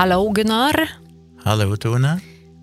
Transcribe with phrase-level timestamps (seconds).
[0.00, 0.72] Hallo, Gunnar.
[1.44, 2.14] Hallo, Tone.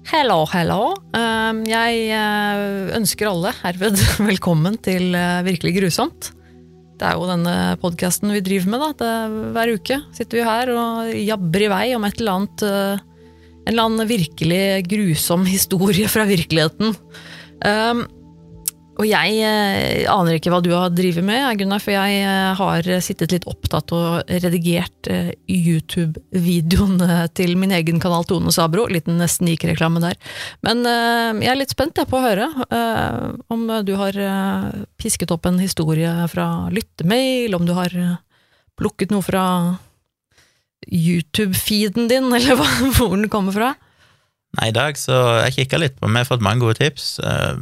[0.09, 0.95] Hello, hello.
[1.13, 3.99] Um, jeg uh, ønsker alle herved
[4.31, 6.31] velkommen til uh, Virkelig grusomt.
[6.97, 8.87] Det er jo denne podkasten vi driver med.
[9.03, 9.11] da.
[9.53, 13.05] Hver uke sitter vi her og jabber i vei om et eller annet uh,
[13.67, 16.97] En eller annen virkelig grusom historie fra virkeligheten.
[18.97, 22.87] Og jeg eh, aner ikke hva du har drevet med, Gunnar, for jeg eh, har
[23.05, 26.97] sittet litt opptatt og redigert eh, YouTube-videoen
[27.37, 28.87] til min egen kanal Tone Sabro.
[28.89, 30.17] Liten snikreklame der.
[30.65, 34.85] Men eh, jeg er litt spent jeg, på å høre eh, om du har eh,
[34.97, 38.17] pisket opp en historie fra lyttemail, om du har eh,
[38.81, 39.45] plukket noe fra
[40.87, 42.57] YouTube-feeden din, eller
[42.97, 43.75] hvor den kommer fra.
[44.55, 47.17] Nei, i dag så jeg kikka litt på Vi har fått mange gode tips.
[47.19, 47.57] Eh,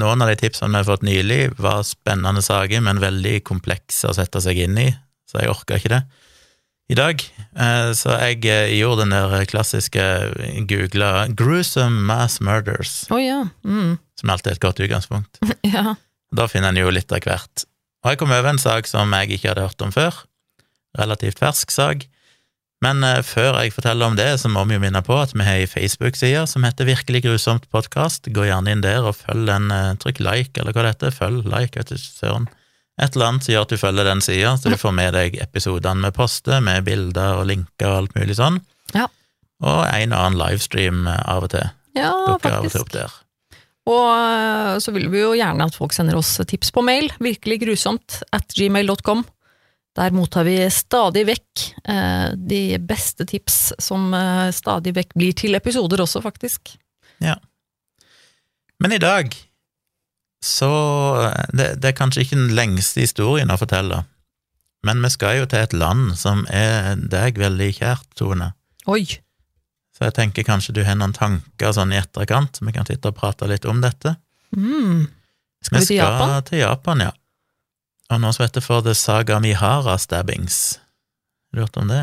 [0.00, 4.16] Noen av de tipsene vi har fått nylig, var spennende saker, men veldig komplekse å
[4.16, 4.88] sette seg inn i,
[5.28, 6.02] så jeg orka ikke det
[6.90, 7.22] i dag.
[7.54, 10.02] Eh, Så jeg eh, gjorde den der klassiske
[10.66, 13.44] googla 'gruesome mass murders', oh, ja.
[13.64, 13.98] Mm.
[14.18, 15.38] som alltid er et godt utgangspunkt.
[15.76, 15.94] ja.
[16.34, 17.64] Da finner en jo litt av hvert.
[18.04, 20.24] Og jeg kom over en sak som jeg ikke hadde hørt om før.
[20.98, 22.06] Relativt fersk sak.
[22.84, 25.44] Men eh, før jeg forteller om det, så må vi jo minne på at vi
[25.44, 28.30] har ei Facebook-side som heter Virkelig grusomt podkast.
[28.32, 29.68] Gå gjerne inn der og følg den.
[29.74, 31.12] eh, Trykk like, eller hva det heter.
[31.18, 32.48] Følg, like, vet du søren.
[33.00, 35.36] Et eller annet som gjør at du følger den sida, så du får med deg
[35.40, 38.58] episodene vi poster, med bilder og linker og alt mulig sånn.
[38.96, 39.06] Ja.
[39.64, 41.68] Og en og annen livestream eh, av og til.
[41.96, 42.86] Ja, Dukker av og til faktisk.
[42.86, 43.18] opp der.
[43.90, 48.20] Og så vil vi jo gjerne at folk sender oss tips på mail, virkelig grusomt,
[48.36, 49.24] at gmail.com.
[49.98, 55.58] Der mottar vi stadig vekk eh, de beste tips, som eh, stadig vekk blir til
[55.58, 56.76] episoder også, faktisk.
[57.18, 57.36] Ja.
[58.80, 59.34] Men i dag
[60.40, 60.70] så
[61.52, 64.04] det, det er kanskje ikke den lengste historien å fortelle,
[64.86, 68.54] men vi skal jo til et land som er deg veldig kjært, Tone.
[68.88, 69.04] Oi!
[69.92, 73.12] Så jeg tenker kanskje du har noen tanker sånn i etterkant, så vi kan sitte
[73.12, 74.14] og prate litt om dette.
[74.56, 75.04] Mm.
[75.60, 76.38] Skal vi til Japan?
[76.48, 77.12] til Japan, ja.
[78.10, 80.80] Og noe som heter for The Sagamihara Stabbings.
[81.50, 82.02] Har du hørt om det?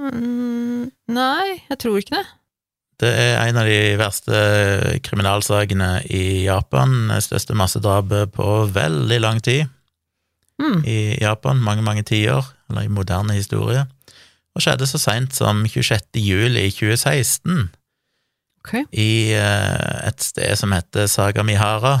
[0.00, 2.24] Mm, nei, jeg tror ikke det.
[3.04, 4.40] Det er en av de verste
[5.04, 7.08] kriminalsakene i Japan.
[7.10, 9.66] Det største massedrapet på veldig lang tid.
[10.62, 10.84] Mm.
[10.86, 13.82] i Japan, mange, mange tiår, eller i moderne historie,
[14.54, 16.14] og skjedde så seint som 26.
[16.22, 17.72] juli 2016
[18.62, 18.84] okay.
[18.92, 21.96] i eh, et sted som heter Sagamihara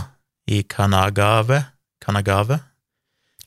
[0.46, 1.64] i Kanagave,
[2.04, 2.60] Kanagave,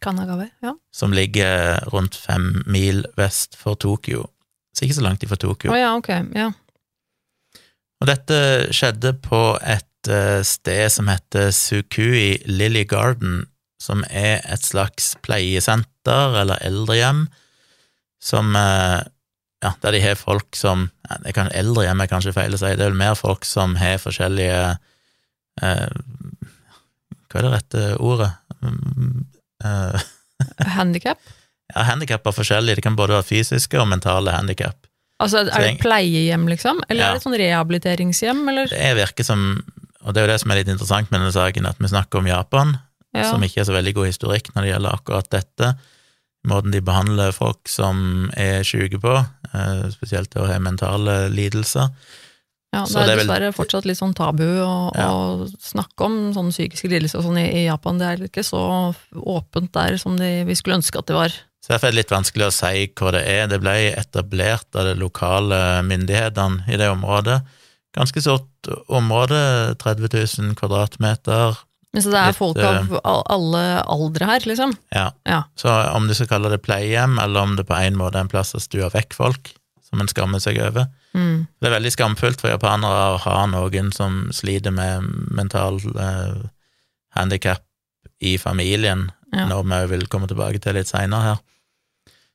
[0.04, 0.76] Kanagawa, ja.
[0.94, 4.28] som ligger rundt fem mil vest for Tokyo.
[4.78, 5.72] Så ikke så langt ifra Tokyo.
[5.74, 6.10] Oh, ja, ok.
[6.38, 6.52] Ja.
[7.98, 8.40] Og dette
[8.76, 13.48] skjedde på et eh, sted som heter Sukui Lily Garden,
[13.82, 17.28] som er et slags pleiesenter eller eldrehjem,
[18.22, 19.06] som eh,
[19.66, 20.84] Ja, der de har folk som
[21.24, 23.98] det kan, Eldrehjem er kanskje feil å si, det er vel mer folk som har
[23.98, 24.60] forskjellige
[25.66, 25.88] eh,
[27.26, 28.30] Hva er det rette ordet?
[29.68, 30.02] Eh,
[30.78, 31.20] Handikap?
[31.74, 32.76] ja, handikap er forskjellig.
[32.78, 34.86] det kan både være fysiske og mentale handikap.
[35.20, 36.80] Altså, er det pleiehjem, liksom?
[36.90, 37.10] Eller Ja.
[37.10, 38.68] er det sånn rehabiliteringshjem, eller?
[38.70, 39.64] Det virker som,
[40.06, 42.20] og det er jo det som er litt interessant med denne saken, at vi snakker
[42.22, 42.78] om Japan,
[43.16, 43.24] Ja.
[43.32, 45.72] som ikke er så veldig god historikk når det gjelder akkurat dette.
[46.48, 49.16] Måten de behandler folk som er syke på,
[49.54, 51.90] eh, spesielt å ha mentale lidelser.
[52.76, 55.08] Ja, Så det er det er dessverre fortsatt litt sånn tabu å, Ja.
[55.10, 57.98] å snakke om sånne psykiske lidelser og sånn i, i Japan.
[57.98, 61.38] Det er ikke så åpent der som de, vi skulle ønske at det var.
[61.64, 63.48] Så derfor er det litt vanskelig å si hva det er.
[63.52, 67.40] Det ble etablert av de lokale myndighetene i det området.
[67.98, 69.40] Ganske stort område,
[69.82, 70.12] 30
[70.44, 71.58] 000 kvadratmeter.
[71.96, 74.76] Men så det er Litt, folk eh, av alle aldre her, liksom?
[74.94, 75.08] Ja.
[75.26, 75.42] Ja.
[75.58, 78.32] Så om du skal kalle det pleiehjem, eller om det på en måte er en
[78.32, 79.54] plass å stue vekk folk,
[79.88, 80.92] som en skammer seg over.
[81.18, 81.48] Mm.
[81.60, 86.44] Det er veldig skamfullt for japanere å ha noen som sliter med mental eh,
[87.18, 87.64] handikap
[88.22, 89.44] i familien, Ja.
[89.50, 91.40] når vi vil komme tilbake til litt seinere her.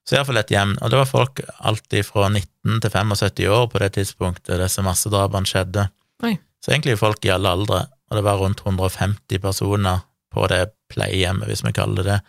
[0.05, 0.75] Så iallfall et hjem.
[0.83, 5.49] Og det var folk alltid fra 19 til 75 år på det tidspunktet disse massedrapene
[5.49, 5.87] skjedde.
[6.27, 6.35] Oi.
[6.63, 10.03] Så egentlig folk i alle aldre, og det var rundt 150 personer
[10.33, 12.21] på det pleiehjemmet, hvis vi kaller det det,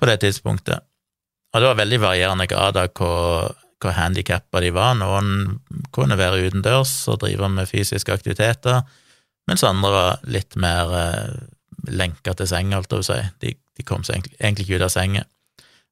[0.00, 0.82] på det tidspunktet.
[1.52, 3.52] Og det var veldig varierende grad av hvor,
[3.82, 4.94] hvor handikappa de var.
[4.98, 5.58] Noen
[5.94, 8.82] kunne være utendørs og drive med fysiske aktiviteter,
[9.50, 11.34] mens andre var litt mer eh,
[11.90, 13.20] lenka til seng, holdt jeg på å si.
[13.42, 15.24] De, de kom seg egentlig, egentlig ikke ut av senga.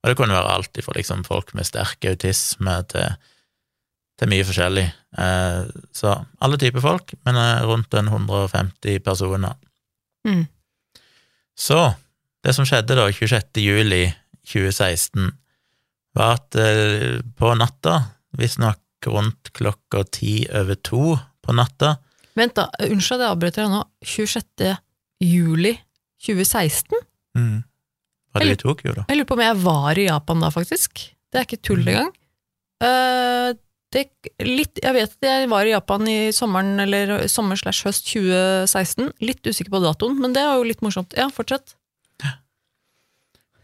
[0.00, 3.18] Og det kunne være alt fra liksom folk med sterk autisme til,
[4.20, 4.86] til mye forskjellig.
[5.24, 5.64] Eh,
[5.96, 9.58] så alle typer folk, men eh, rundt en 150 personer.
[10.28, 10.46] Mm.
[11.58, 11.80] Så
[12.44, 13.60] det som skjedde da, 26.
[13.60, 14.06] juli
[14.48, 15.32] 2016,
[16.16, 17.98] var at eh, på natta,
[18.38, 18.78] visstnok
[19.10, 21.14] rundt klokka ti over to
[21.44, 21.96] på natta.
[22.36, 22.68] Vent, da.
[22.84, 23.82] Unnskyld at jeg avbryter deg nå.
[24.06, 24.76] 26.
[25.24, 25.72] juli
[26.26, 27.00] 2016?
[27.38, 27.62] Mm.
[28.34, 29.04] Var det i Tokyo, da?
[29.08, 31.00] Jeg lurer på om jeg var i Japan da, faktisk.
[31.32, 31.88] Det er ikke tull Mhm.
[31.88, 32.12] engang.
[32.80, 33.52] Eh,
[33.92, 34.04] det,
[34.46, 39.10] litt, jeg vet at jeg var i Japan i sommeren eller sommer slash høst 2016.
[39.20, 41.12] Litt usikker på datoen, men det er jo litt morsomt.
[41.18, 41.74] Ja, fortsett.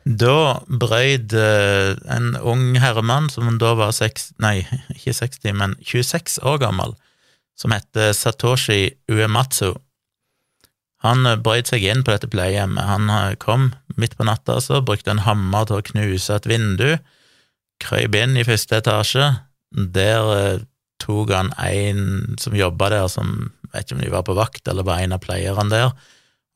[0.07, 4.61] Da brøyd eh, en ung herremann, som da var seks, nei,
[4.95, 6.95] ikke 60, men 26 år gammel,
[7.59, 9.73] som heter Satoshi Uematsu.
[11.03, 12.87] Han eh, brøyd seg inn på dette pleiehjemmet.
[12.87, 16.93] Han eh, kom midt på natta, så brukte en hammer til å knuse et vindu,
[17.83, 19.27] krøyp inn i første etasje.
[19.75, 20.63] Der
[21.03, 24.87] tok han en som jobba der, som vet ikke om de var på vakt eller
[24.87, 25.91] var en av pleierne der,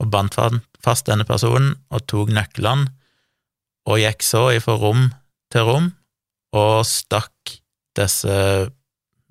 [0.00, 0.38] og bandt
[0.80, 2.94] fast denne personen og tok nøklene
[3.88, 5.08] og gikk så ifra rom
[5.52, 5.88] til rom
[6.56, 7.56] og stakk
[7.96, 8.30] disse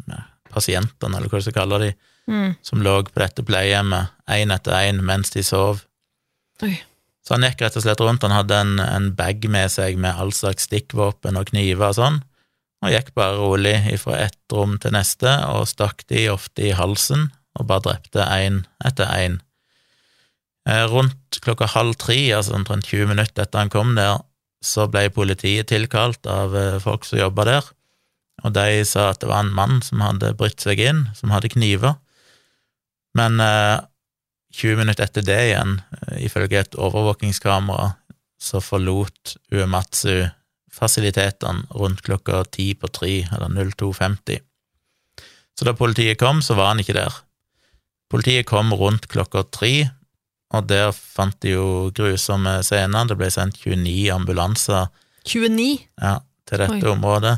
[0.09, 0.19] ja,
[0.51, 1.91] pasientene, eller hva du skal kalle de,
[2.29, 2.51] Mm.
[2.61, 5.79] som lå på dette pleiehjemmet, én etter én mens de sov.
[6.61, 6.75] Oi.
[7.25, 10.13] Så han gikk rett og slett rundt, han hadde en, en bag med seg med
[10.13, 12.19] all slags stikkvåpen og kniver og sånn,
[12.85, 17.31] og gikk bare rolig ifra ett rom til neste og stakk de ofte i halsen
[17.57, 19.39] og bare drepte én etter én.
[20.69, 24.21] Eh, Rundt klokka halv tre, altså omtrent 20 minutter etter han kom der,
[24.63, 27.69] så ble politiet tilkalt av eh, folk som jobba der,
[28.43, 31.51] og de sa at det var en mann som hadde brytt seg inn, som hadde
[31.51, 31.97] kniver.
[33.17, 33.79] Men eh,
[34.55, 37.93] 20 minutter etter det igjen, eh, ifølge et overvåkingskamera,
[38.39, 40.29] så forlot Uematsu
[40.71, 44.39] fasilitetene rundt klokka ti på tre, eller 02.50.
[45.59, 47.15] Så da politiet kom, så var han ikke der.
[48.09, 49.89] Politiet kom rundt klokka tre,
[50.49, 53.05] og der fant de jo grusomme scener.
[53.09, 54.89] Det ble sendt 29 ambulanser
[55.27, 55.85] 29?
[56.01, 56.15] ja,
[56.49, 56.93] til dette Oi.
[56.93, 57.35] området.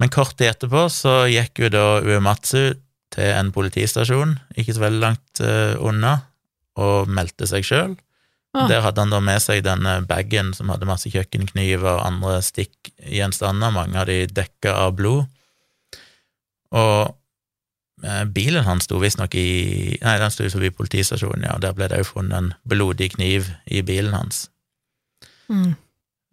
[0.00, 2.74] Men kort tid etterpå så gikk jo da Uematsu
[3.14, 6.16] til en politistasjon, ikke så veldig langt uh, unna,
[6.80, 7.92] og meldte seg sjøl.
[8.54, 8.66] Ah.
[8.70, 13.74] Der hadde han da med seg denne bagen som hadde masse kjøkkenkniver og andre stikkgjenstander,
[13.74, 15.26] mange av de dekka av blod.
[16.74, 17.14] Og
[18.36, 19.48] bilen hans sto visstnok i
[20.02, 23.48] Nei, den sto forbi politistasjonen, ja, og der ble det jo funnet en blodig kniv
[23.66, 24.48] i bilen hans.
[25.48, 25.74] Mm.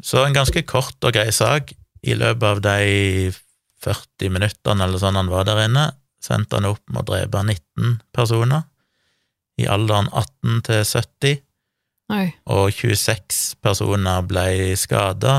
[0.03, 1.75] Så en ganske kort og grei sak.
[2.01, 3.29] I løpet av de
[3.85, 5.91] 40 minuttene eller sånn han var der inne,
[6.21, 8.65] sendte han opp med å drepe 19 personer
[9.61, 11.41] i alderen 18 til 70,
[12.11, 12.25] Oi.
[12.49, 15.35] og 26 personer ble skada,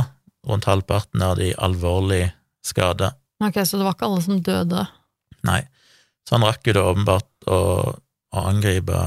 [0.47, 2.25] rundt halvparten av de alvorlig
[2.67, 3.13] skada.
[3.43, 4.87] Ok, så det var ikke alle som døde?
[5.47, 5.61] Nei,
[6.29, 7.61] så han rakk jo da åpenbart å,
[8.33, 8.99] å angripe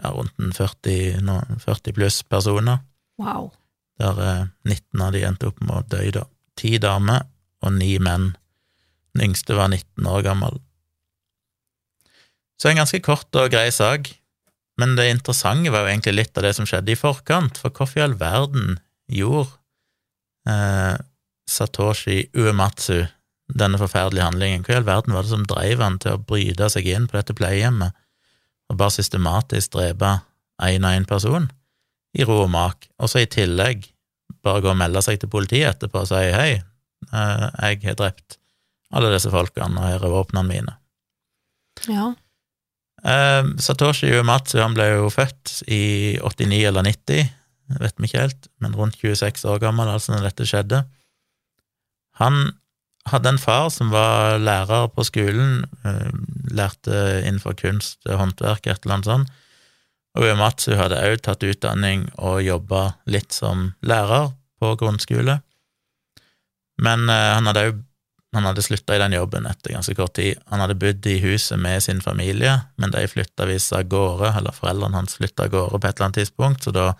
[0.00, 2.80] ja, rundt en 40, nå, 40 pluss personer.
[3.20, 3.50] Wow.
[4.00, 6.24] der eh, 19 av de endte opp med å dø, da.
[6.56, 7.26] Ti damer
[7.60, 8.32] og ni menn.
[9.12, 10.56] Den yngste var 19 år gammel.
[12.60, 14.08] Så en ganske kort og grei sak,
[14.80, 18.00] men det interessante var jo egentlig litt av det som skjedde i forkant, for hvorfor
[18.00, 18.78] i all verden
[19.12, 19.52] gjorde
[20.48, 20.96] eh,
[21.50, 23.02] Satoshi Uematsu
[23.58, 24.64] denne forferdelige handlingen?
[24.66, 27.18] Hva i all verden var det som drev han til å bryte seg inn på
[27.18, 27.96] dette pleiehjemmet
[28.70, 30.18] og bare systematisk drepe
[30.62, 31.48] én og én person?
[32.18, 33.86] i ro og mak, og så i tillegg
[34.44, 38.38] bare gå og melde seg til politiet etterpå og si hei, eh, jeg har drept
[38.90, 40.76] alle disse folkene, og her er våpnene mine.
[41.86, 42.10] Ja.
[43.06, 47.30] Eh, Satoshi Uematsu han ble jo født i 89 eller 90,
[47.80, 50.82] vet vi ikke helt, men rundt 26 år gammel altså når dette skjedde.
[52.18, 52.50] Han
[53.10, 56.10] hadde en far som var lærer på skolen, eh,
[56.54, 59.36] lærte innenfor kunst, håndverk, et eller annet sånt,
[60.18, 65.38] og Uematsu hadde også tatt utdanning og jobba litt som lærer på grunnskole,
[66.80, 67.86] men eh, han hadde òg
[68.38, 70.38] hadde slutta i den jobben etter ganske kort tid.
[70.52, 74.54] Han hadde bodd i huset med sin familie, men de flytta visst av gårde, eller
[74.54, 76.92] foreldrene hans flytta av gårde på et eller annet tidspunkt, så da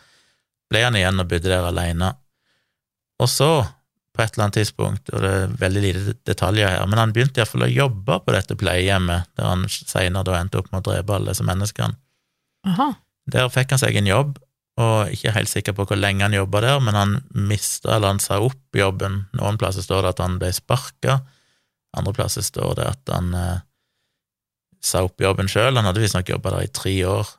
[0.70, 2.12] ble han igjen og bodde der alene.
[3.22, 3.50] Og så,
[4.10, 7.40] på et eller annet tidspunkt, og det er veldig lite detaljer her, men han begynte
[7.40, 11.30] iallfall å jobbe på dette pleiehjemmet, der han seinere endte opp med å drepe alle
[11.30, 11.98] disse menneskene.
[12.68, 12.92] Aha.
[13.30, 14.38] Der fikk han seg en jobb,
[14.80, 18.22] og ikke helt sikker på hvor lenge han jobba der, men han mista eller han
[18.22, 19.24] sa opp jobben.
[19.38, 21.20] Noen plasser står det at han ble sparka,
[21.98, 23.62] andre plasser står det at han eh,
[24.82, 25.76] sa opp jobben sjøl.
[25.76, 27.32] Han hadde visstnok jobba der i tre år.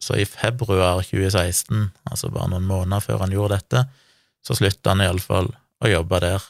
[0.00, 3.82] Så i februar 2016, altså bare noen måneder før han gjorde dette,
[4.46, 6.48] så slutta han iallfall å jobbe der.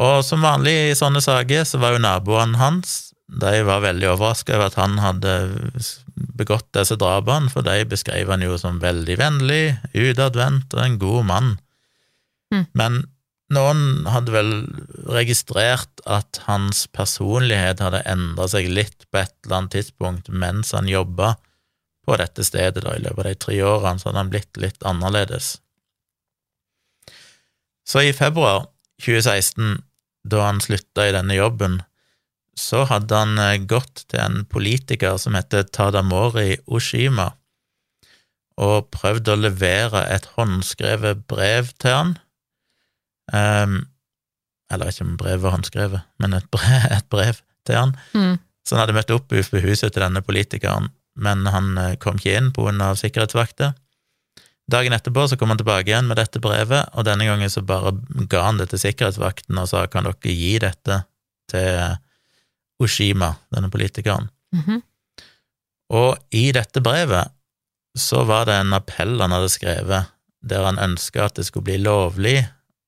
[0.00, 4.56] Og som vanlig i sånne saker, så var jo naboene hans de var veldig overraska
[4.56, 5.32] over at han hadde
[6.38, 11.28] begått disse drapene, for de beskrev han jo som veldig vennlig, utadvendt og en god
[11.28, 11.50] mann.
[12.50, 12.64] Mm.
[12.74, 12.98] Men
[13.54, 14.50] noen hadde vel
[15.10, 20.90] registrert at hans personlighet hadde endra seg litt på et eller annet tidspunkt mens han
[20.90, 21.36] jobba
[22.06, 24.86] på dette stedet da, i løpet av de tre årene, så hadde han blitt litt
[24.86, 25.58] annerledes.
[27.90, 28.68] Så i februar
[29.02, 29.80] 2016,
[30.30, 31.80] da han slutta i denne jobben,
[32.58, 37.32] så hadde han eh, gått til en politiker som heter Tadamori Oshima,
[38.60, 42.12] og prøvd å levere et håndskrevet brev til han.
[43.32, 43.78] Um,
[44.70, 47.94] eller ikke om brevet var håndskrevet, men et brev, et brev til han.
[48.12, 48.36] Mm.
[48.66, 52.36] Så han hadde møtt opp på huset til denne politikeren, men han eh, kom ikke
[52.38, 53.72] inn av sikkerhetsvakter.
[54.70, 57.94] Dagen etterpå så kom han tilbake igjen med dette brevet, og denne gangen så bare
[58.30, 61.02] ga han det til sikkerhetsvakten og sa kan dere gi dette
[61.50, 61.98] til
[62.80, 64.30] Oshima, denne politikeren.
[64.56, 64.80] Mhm.
[65.90, 67.32] Og i dette brevet
[67.98, 71.80] så var det en appell han hadde skrevet, der han ønska at det skulle bli
[71.82, 72.38] lovlig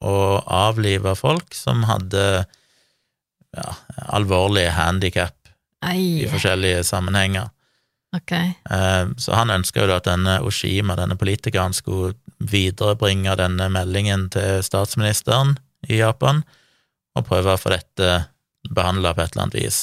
[0.03, 2.23] å avlive folk som hadde
[3.53, 3.67] ja,
[4.15, 5.37] alvorlige handikap
[5.91, 7.51] i forskjellige sammenhenger.
[8.17, 8.33] Ok.
[8.33, 14.29] Eh, Så han ønska jo da at denne Oshima, denne politikeren, skulle viderebringe denne meldingen
[14.35, 15.57] til statsministeren
[15.89, 16.43] i Japan,
[17.17, 18.27] og prøve å få dette
[18.71, 19.81] behandla på et eller annet vis.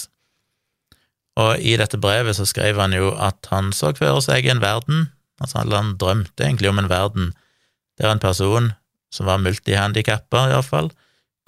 [1.40, 5.08] Og i dette brevet så skrev han jo at han så for seg en verden,
[5.40, 7.32] altså han drømte egentlig om en verden
[8.00, 8.74] der en person
[9.12, 10.92] som var multihandikappa, iallfall,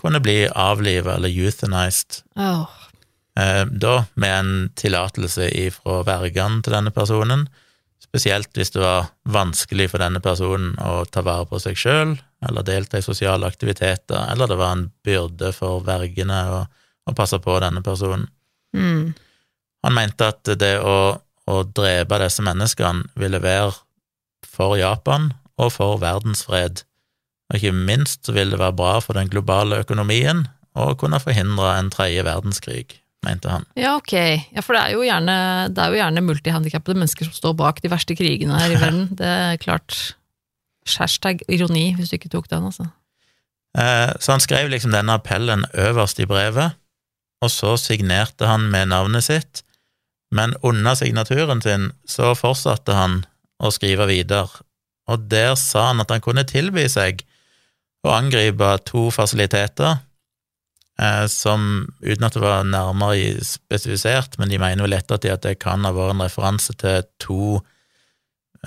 [0.01, 2.65] kunne bli avliva eller euthanized Eh,
[3.31, 7.45] da med en tillatelse ifra vergene til denne personen,
[8.03, 12.65] spesielt hvis det var vanskelig for denne personen å ta vare på seg sjøl, eller
[12.67, 16.61] delta i sosiale aktiviteter, eller det var en byrde for vergene å,
[17.07, 18.27] å passe på denne personen.
[18.77, 19.13] mm.
[19.81, 21.15] Han mente at det å,
[21.49, 23.71] å drepe disse menneskene ville være
[24.45, 26.83] for Japan og for verdensfred,
[27.49, 30.45] og ikke minst ville det være bra for den globale økonomien
[30.77, 32.93] og kunne forhindre en tredje verdenskrig,
[33.25, 33.65] mente han.
[33.77, 34.13] Ja, ok.
[34.55, 35.35] Ja, for det er jo gjerne,
[35.69, 39.07] det er jo gjerne multihandikappede mennesker som står bak de verste krigene her i verden.
[39.17, 40.15] Det er klart
[40.97, 42.87] Hashtag ironi, hvis du ikke tok den, altså.
[43.77, 46.73] Eh, Så han skrev liksom denne appellen øverst i brevet,
[47.41, 49.61] og så signerte han med navnet sitt,
[50.33, 53.21] men under signaturen sin så fortsatte han
[53.61, 54.49] å skrive videre,
[55.07, 57.21] og der sa han at han kunne tilby seg
[58.05, 59.99] å angripe to fasiliteter,
[61.31, 65.85] som, uten at det var nærmere spesifisert, men de mener vel ettertid at det kan
[65.87, 67.61] ha vært en referanse til to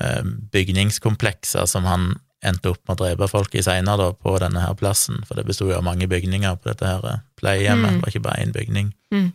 [0.00, 0.22] eh,
[0.54, 2.14] bygningskomplekser som han
[2.44, 5.68] endte opp med å drepe folk i seinere, på denne her plassen, for det besto
[5.70, 7.94] jo av mange bygninger på dette her pleiehjemmet, Mm.
[7.94, 8.90] det var ikke bare én bygning.
[9.14, 9.30] Mm.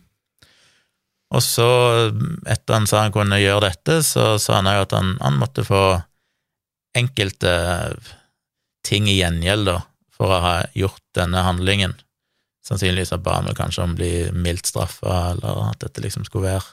[1.30, 1.66] Og så,
[2.46, 5.64] etter han sa han kunne gjøre dette, så sa han òg at han, han måtte
[5.66, 6.02] få
[6.98, 7.52] enkelte
[8.86, 9.80] ting i gjengjeld, da,
[10.14, 11.94] for å ha gjort denne handlingen.
[12.66, 16.64] Sannsynligvis ba han kanskje om å bli mildt straffa, eller at dette liksom skulle være,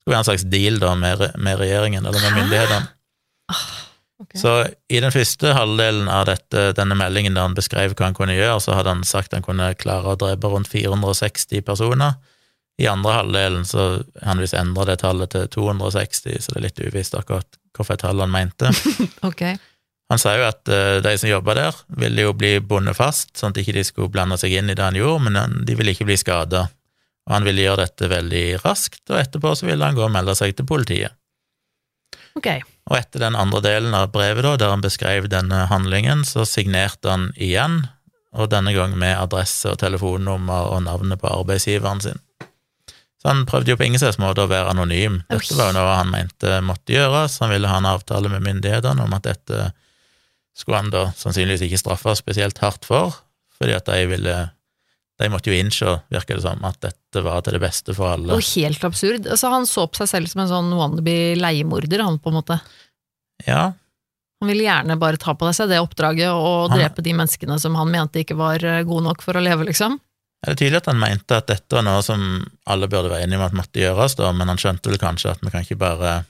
[0.00, 2.88] skulle være en slags deal da med, med regjeringen eller med myndighetene.
[4.24, 4.40] okay.
[4.42, 4.54] Så
[4.90, 8.58] i den første halvdelen av dette, denne meldingen der han beskrev hva han kunne gjøre,
[8.64, 12.18] så hadde han sagt han kunne klare å drepe rundt 460 personer.
[12.78, 13.88] I andre halvdelen så
[14.22, 18.22] han visst endra det tallet til 260, så det er litt uvisst akkurat hvilket tall
[18.22, 18.70] han mente.
[19.28, 19.42] Ok.
[20.08, 23.52] Han sa jo at eh, de som jobba der, ville jo bli bundet fast, sånn
[23.52, 26.08] at de ikke skulle blande seg inn i det han gjorde, men de ville ikke
[26.08, 26.64] bli skada.
[27.28, 30.32] Og han ville gjøre dette veldig raskt, og etterpå så ville han gå og melde
[30.38, 31.12] seg til politiet.
[32.38, 32.48] Ok.
[32.88, 37.12] Og etter den andre delen av brevet, da, der han beskrev denne handlingen, så signerte
[37.12, 37.82] han igjen,
[38.32, 42.20] og denne gang med adresse og telefonnummer og navnet på arbeidsgiveren sin.
[43.18, 45.22] Så han prøvde jo på ingen slags måte å være anonym.
[45.28, 47.40] Dette var jo noe han mente måtte gjøres.
[47.42, 49.72] Han ville ha en avtale med myndighetene om at dette
[50.58, 53.14] skulle han da sannsynligvis ikke straffes spesielt hardt for,
[53.58, 54.38] fordi at de ville
[55.18, 58.36] De måtte jo innse, virker det som, at dette var til det beste for alle.
[58.36, 59.24] Og helt absurd.
[59.26, 62.60] Altså, han så på seg selv som en sånn wannabe leiemorder, han på en måte.
[63.46, 63.72] Ja,
[64.38, 67.74] Han ville gjerne bare ta på seg det oppdraget og Han- drepe de menneskene som
[67.74, 69.98] han mente ikke var eh, gode nok for å leve, liksom.
[70.46, 73.40] Er det tydelig at han mente at dette var noe som alle burde være enige
[73.40, 76.20] om at måtte gjøres, da, men han skjønte vel kanskje at vi kan ikke bare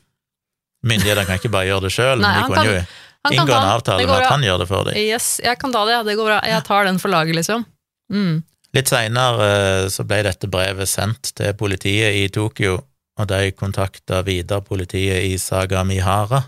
[0.88, 2.86] Myndighetene kan ikke bare gjøre det sjøl, de kan- jo kan
[3.34, 5.00] inngå en avtale med at han gjør det for deg.
[5.00, 6.38] Yes, jeg kan ta det, det går bra.
[6.46, 7.66] Jeg tar den for laget, liksom.
[8.12, 8.40] Mm.
[8.76, 9.50] Litt seinere
[9.92, 12.78] så ble dette brevet sendt til politiet i Tokyo,
[13.18, 16.42] og de kontakta videre politiet i Sagamihara.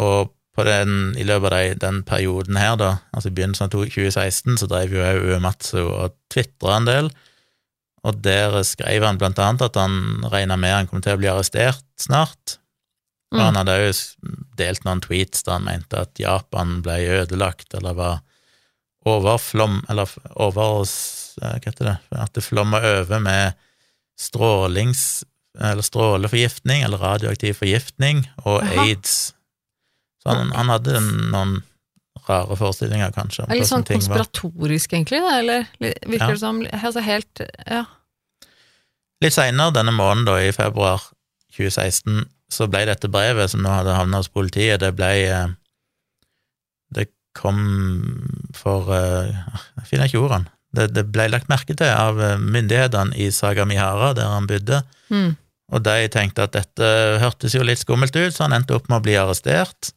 [0.00, 3.74] Og på den, i løpet av de, den perioden her, da, altså i begynnelsen av
[3.74, 7.10] 2016, så drev jo òg Uematsu og tvitra en del,
[8.06, 11.28] og der skrev han blant annet at han regna med han kom til å bli
[11.30, 12.59] arrestert snart.
[13.32, 13.40] Mm.
[13.44, 13.98] han hadde òg
[14.58, 18.16] delt noen tweets der han mente at Japan ble ødelagt eller var
[19.06, 21.96] overflom, eller over eh, Hva heter det?
[22.10, 23.54] At det flomma over med
[24.18, 25.24] strålings...
[25.60, 28.84] Eller stråleforgiftning, eller radioaktiv forgiftning, og Aha.
[28.84, 29.34] aids.
[30.22, 31.56] Så han, han hadde noen
[32.28, 34.22] rare forestillinger, kanskje, om Det er litt sånn ting var.
[34.22, 35.66] konspiratorisk, egentlig, da, eller
[36.06, 36.28] virker Ja.
[36.30, 37.82] det som altså helt Ja.
[39.20, 41.02] Litt seinere denne måneden, da, i februar
[41.58, 45.52] 2016, så ble dette brevet som nå hadde havna hos politiet, det ble eh,
[46.94, 47.06] Det
[47.38, 47.60] kom
[48.58, 49.30] for eh,
[49.78, 50.50] Jeg finner ikke ordene.
[50.74, 55.32] Det, det ble lagt merke til av eh, myndighetene i Sagamihara, der han bodde, Mm.
[55.74, 56.86] og de tenkte at dette
[57.18, 59.88] hørtes jo litt skummelt ut, så han endte opp med å bli arrestert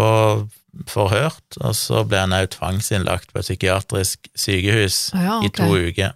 [0.00, 0.46] og
[0.88, 5.68] forhørt, og så ble han òg tvangsinnlagt på et psykiatrisk sykehus ah, ja, i to
[5.76, 6.14] uker.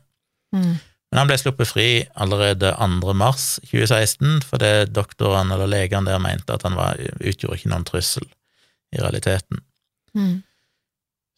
[0.57, 0.79] Mm.
[1.09, 1.89] Men han ble sluppet fri
[2.21, 3.15] allerede 2.
[3.17, 8.27] mars 2016, fordi doktorene eller legene der mente at han var, utgjorde ikke noen trussel
[8.93, 9.63] i realiteten.
[10.17, 10.43] Mm.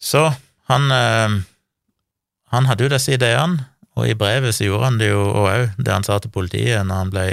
[0.01, 0.25] Så
[0.71, 1.37] han, eh,
[2.51, 5.91] han hadde jo disse ideene, og i brevet så gjorde han det jo òg, det
[5.91, 7.25] han sa til politiet når han ble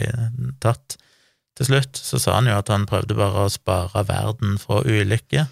[0.63, 0.99] tatt
[1.59, 5.47] til slutt, så sa han jo at han prøvde bare å spare verden fra ulykker.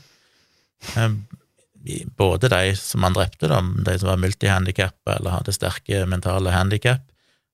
[2.16, 7.04] Både de som han drepte, da, de som var multihandikappa eller hadde sterke mentale handikap,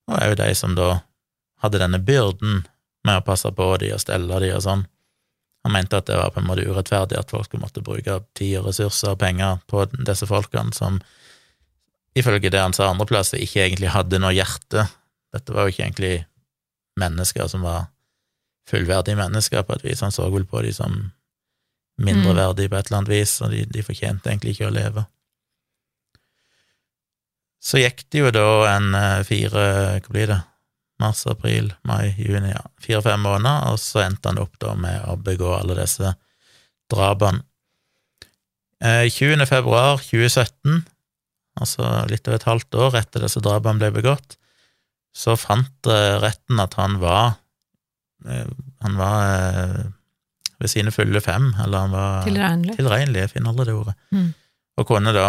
[0.09, 1.03] og òg de som da
[1.63, 2.63] hadde denne byrden
[3.07, 4.85] med å passe på de og stelle de og sånn.
[5.63, 8.57] Han mente at det var på en måte urettferdig at folk skulle måtte bruke tid
[8.59, 10.99] og ressurser og penger på disse folkene som
[12.19, 14.85] ifølge det han sa andre plasser, ikke egentlig hadde noe hjerte.
[15.33, 16.13] Dette var jo ikke egentlig
[16.99, 17.87] mennesker som var
[18.69, 20.03] fullverdige mennesker på et vis.
[20.03, 20.99] Han så vel på de som
[22.01, 25.05] mindreverdige på et eller annet vis, og de, de fortjente egentlig ikke å leve.
[27.63, 29.67] Så gikk det jo da en eh, fire,
[30.03, 30.39] hva blir det,
[31.01, 35.17] mars, april, mai, juni, ja, fire-fem måneder, og så endte han opp da med å
[35.19, 36.13] begå alle disse
[36.91, 37.43] drapene.
[38.83, 39.45] Eh, 20.
[39.47, 40.83] februar 2017,
[41.61, 44.37] altså litt over et halvt år etter disse drapene ble begått,
[45.15, 47.37] så fant eh, retten at han var
[48.27, 48.49] eh,
[48.83, 49.83] han var eh,
[50.63, 52.77] ved sine fulle fem, eller han var Tilregnelig.
[52.79, 54.29] tilregnelig, jeg finner aldri det ordet, Mm.
[54.79, 55.27] og kunne da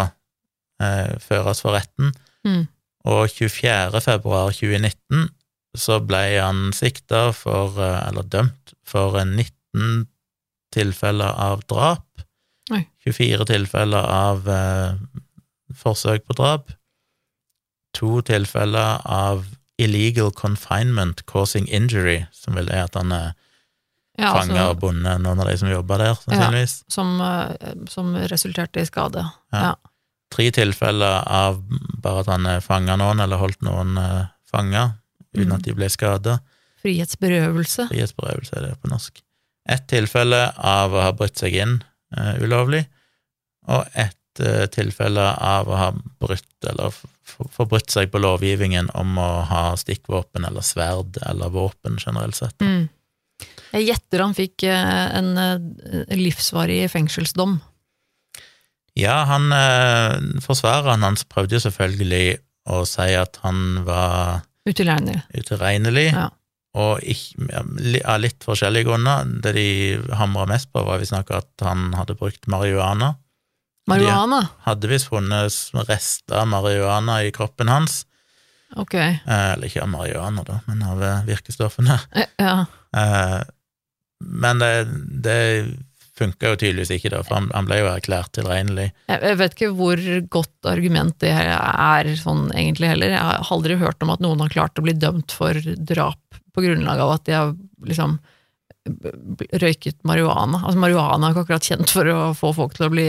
[0.82, 2.12] eh, føres for retten.
[2.46, 2.64] Mm.
[3.04, 4.00] Og 24.
[4.02, 5.28] februar 2019
[5.76, 10.06] så ble han sikta for, eh, eller dømt, for eh, 19
[10.74, 12.06] tilfeller av drap,
[12.72, 12.80] Oi.
[13.06, 14.94] 24 tilfeller av eh,
[15.78, 16.72] forsøk på drap,
[17.94, 19.44] to tilfeller av
[19.78, 23.32] illegal confinement causing injury, som vel er at han er
[24.18, 26.74] Ja, fanger altså, og bundet noen av de som jobber der, sannsynligvis.
[26.88, 29.24] som, eh, som resulterte i skade.
[29.52, 29.62] Ja.
[29.68, 29.74] Ja.
[30.34, 31.60] tre tilfeller av
[32.02, 34.94] bare at han fanga noen, eller holdt noen uh, fanga,
[35.34, 35.56] uten Mm.
[35.56, 36.38] at de ble skada.
[36.82, 37.88] Frihetsberøvelse.
[37.90, 39.22] Frihetsberøvelse er det på norsk.
[39.68, 41.78] Ett tilfelle av å ha brutt seg inn
[42.16, 42.84] uh, ulovlig,
[43.68, 46.92] og ett uh, tilfelle av å ha brutt eller
[47.24, 52.60] forbrutt seg på lovgivningen om å ha stikkvåpen eller sverd eller våpen generelt sett.
[52.60, 52.88] Mm.
[53.74, 57.56] Jeg gjetter han fikk eh, en eh, livsvarig fengselsdom.
[58.94, 62.36] Ja, han eh, forsvareren hans prøvde jo selvfølgelig
[62.70, 65.24] å si at han var Utilregnelig.
[65.36, 66.28] utilregnelig, Ja.
[66.78, 67.50] og ikke,
[68.08, 69.26] av litt forskjellige grunner.
[69.42, 69.66] Det de
[70.16, 73.16] hamra mest på, var visstnok at han hadde brukt marihuana.
[73.90, 74.38] Marihuana?
[74.64, 75.52] Hadde visst funnet
[75.90, 78.04] rester av marihuana i kroppen hans.
[78.80, 78.94] Ok.
[78.94, 81.98] Eh, eller ikke av marihuana, da, men av virkestoffene.
[82.40, 82.54] Ja.
[82.96, 83.42] Eh,
[84.22, 84.72] men det,
[85.24, 85.38] det
[86.18, 88.90] funka jo tydeligvis ikke, da, for han, han ble jo erklært tilregnelig.
[89.10, 93.16] Jeg vet ikke hvor godt argument det er sånn egentlig heller.
[93.16, 96.62] Jeg har aldri hørt om at noen har klart å bli dømt for drap på
[96.62, 97.52] grunnlag av at de har
[97.84, 98.18] liksom
[99.64, 100.60] røyket marihuana.
[100.60, 103.08] Altså Marihuana er ikke akkurat kjent for å få folk til å bli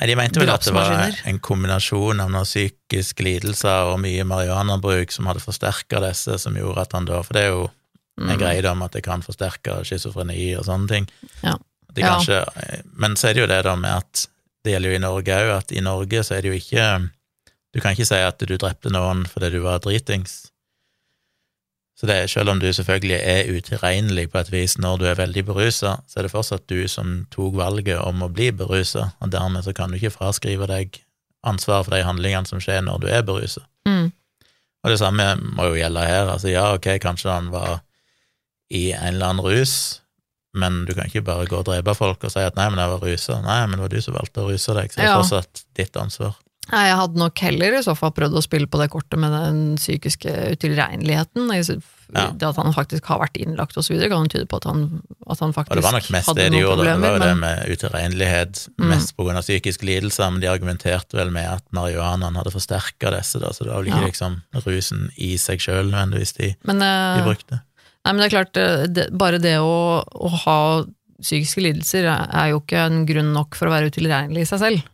[0.00, 4.24] Nei, De mente vel at det var en kombinasjon av noen psykiske lidelser og mye
[4.24, 7.66] marihuanabruk som hadde forsterka disse, som gjorde at han da For det er jo
[8.20, 11.08] en mm, greie om at det kan forsterke schizofreni og sånne ting.
[11.42, 11.56] Ja.
[11.96, 12.38] Kanskje,
[12.96, 14.26] Men så er det jo det da med at
[14.64, 16.86] det gjelder jo i Norge òg, at i Norge så er det jo ikke
[17.72, 20.52] Du kan ikke si at du drepte noen fordi du var dritings.
[21.96, 25.14] Så det er, selv om du selvfølgelig er utilregnelig på et vis når du er
[25.20, 29.30] veldig berusa, så er det fortsatt du som tok valget om å bli berusa, og
[29.32, 30.98] dermed så kan du ikke fraskrive deg
[31.46, 33.62] ansvar for de handlingene som skjer når du er berusa.
[33.88, 34.10] mm,
[34.84, 36.26] Og det samme må jo gjelde her.
[36.26, 37.80] Altså ja, ok, kanskje han var
[38.72, 39.74] i en eller annen rus,
[40.56, 42.92] men du kan ikke bare gå og drepe folk og si at nei, men jeg
[42.92, 43.38] var rusa.
[43.44, 45.20] Nei, men det var du som valgte å ruse deg, så det er Ja.
[45.22, 46.34] fortsatt ditt ansvar.
[46.70, 49.32] Nei, Jeg hadde nok heller i så fall prøvd å spille på det kortet med
[49.34, 51.48] den psykiske utilregneligheten.
[52.14, 52.26] Ja.
[52.36, 55.52] Det at han faktisk har vært innlagt videre, kan tyde på at han, at han
[55.56, 58.68] faktisk Og det var nok mest det de gjorde, det var jo det med utilregnelighet,
[58.78, 58.88] Mm.
[58.90, 63.40] mest grunn av psykiske lidelser, men de argumenterte vel med at marihuanaen hadde forsterka disse,
[63.40, 64.06] da, så det var vel ikke Ja.
[64.06, 67.62] liksom rusen i seg sjøl nødvendigvis de, men, de eh, brukte.
[68.04, 70.58] Nei, men det er klart, eh, det, bare det å, å ha
[71.22, 74.86] psykiske lidelser er jo ikke en grunn nok for å være utilregnelig i seg selv.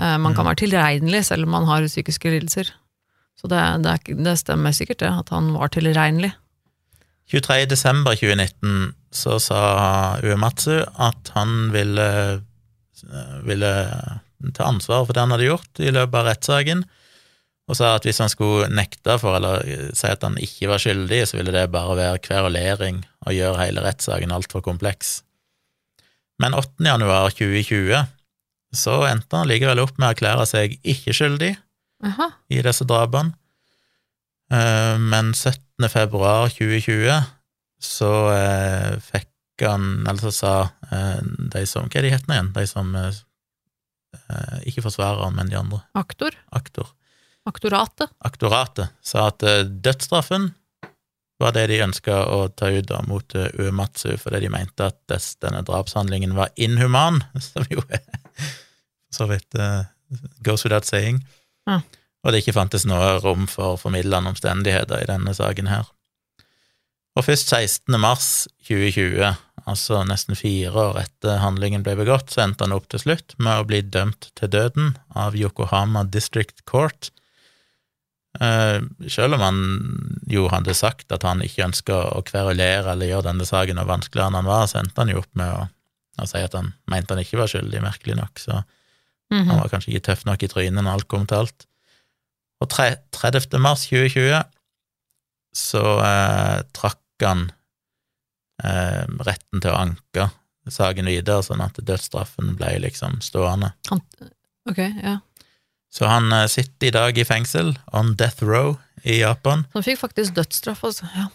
[0.00, 0.50] Eh, Man kan Mm.
[0.50, 2.70] være tilregnelig selv om man har psykiske lidelser.
[3.40, 6.32] Så det, det, det stemmer sikkert det, at han var tilregnelig.
[7.30, 7.66] 23.
[7.70, 9.60] desember 2019 så sa
[10.24, 12.40] Uematsu at han ville,
[13.46, 13.70] ville
[14.56, 16.82] ta ansvar for det han hadde gjort i løpet av rettssaken,
[17.70, 19.62] og sa at hvis han skulle nekte for eller
[19.94, 22.96] si at han ikke var skyldig, så ville det bare være kverulering
[23.28, 25.20] og gjøre hele rettssaken altfor kompleks.
[26.42, 26.82] Men 8.
[26.88, 27.94] januar 2020
[28.74, 31.52] så endte han likevel opp med å erklære seg ikke skyldig
[32.06, 32.30] Aha.
[32.50, 33.34] i disse drapene.
[34.50, 35.86] Eh, Men 17.
[35.92, 37.10] februar 2020
[37.80, 39.28] så eh, fikk
[39.62, 40.52] han Eller så sa
[40.90, 41.20] eh,
[41.52, 42.48] de som Hva er de hetene igjen?
[42.56, 42.94] De som
[44.66, 45.82] Ikke forsvareren, men de andre.
[45.94, 46.34] aktor?
[46.56, 46.88] Aktor.
[47.50, 48.12] Aktoratet?
[48.22, 50.52] Aktoratet sa at eh, dødsstraffen
[51.40, 54.98] var det de ønska å ta ut da, mot eh, Uematsu, fordi de mente at
[55.10, 58.04] des, denne drapshandlingen var inhuman, som jo er
[59.10, 59.82] så vidt uh,
[60.46, 61.24] goes without saying.
[61.66, 61.80] Ja.
[62.22, 65.88] Og det ikke fantes noe rom for formidlende omstendigheter i denne saken her.
[67.18, 67.96] Og først 16.
[67.98, 68.28] mars
[68.68, 69.32] 2020,
[69.66, 73.62] altså nesten fire år etter handlingen ble begått, så endte han opp til slutt med
[73.62, 77.10] å bli dømt til døden av Yokohama District Court.
[78.38, 78.78] Eh,
[79.10, 79.56] selv om han
[80.30, 84.30] jo hadde sagt at han ikke ønska å kverulere eller gjøre denne saken noe vanskeligere
[84.30, 85.64] enn han var, så endte han jo opp med å,
[86.22, 88.60] å si at han mente han ikke var skyldig, merkelig nok, så
[89.30, 89.46] Mhm.
[89.46, 91.66] han var kanskje ikke tøff nok i trynet når alt kom til alt.
[92.60, 93.58] Og 30.
[93.62, 94.42] mars 2020
[95.54, 97.44] så eh, trakk han
[98.64, 100.26] eh, retten til å anke
[100.70, 103.72] saken videre, sånn at dødsstraffen ble liksom stående.
[104.70, 105.16] Ok, ja.
[105.90, 109.64] Så han eh, sitter i dag i fengsel, on death row, i Japan.
[109.72, 111.08] Så han fikk faktisk dødsstraff, altså.
[111.16, 111.28] Ja.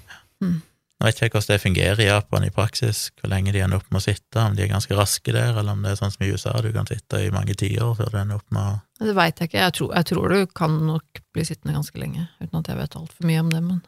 [0.96, 3.90] Nå vet ikke hvordan det fungerer i Japan i praksis, hvor lenge de ender opp
[3.92, 6.24] med å sitte, om de er ganske raske der, eller om det er sånn som
[6.24, 9.16] i USA, du kan sitte i mange tiår før du ender opp med å Det
[9.18, 9.60] veit jeg ikke.
[9.60, 12.96] Jeg tror, jeg tror du kan nok bli sittende ganske lenge, uten at jeg vet
[13.02, 13.84] altfor mye om det, men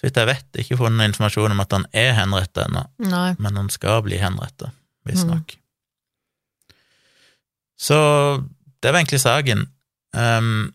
[0.00, 2.82] Så vidt jeg vet, ikke funnet informasjon om at han er henrettet ennå,
[3.38, 4.74] men han skal bli henrettet,
[5.06, 5.54] visstnok.
[5.54, 6.74] Mm.
[7.78, 7.98] Så
[8.82, 9.68] det var egentlig saken.
[10.12, 10.72] Um,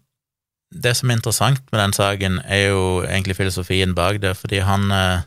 [0.74, 4.92] det som er interessant med den saken, er jo egentlig filosofien bak det, fordi han
[4.92, 5.26] eh,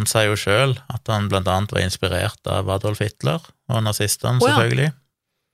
[0.00, 4.40] han sier jo sjøl at han blant annet var inspirert av Adolf Hitler og nazistene,
[4.40, 4.56] oh, ja.
[4.56, 4.92] selvfølgelig.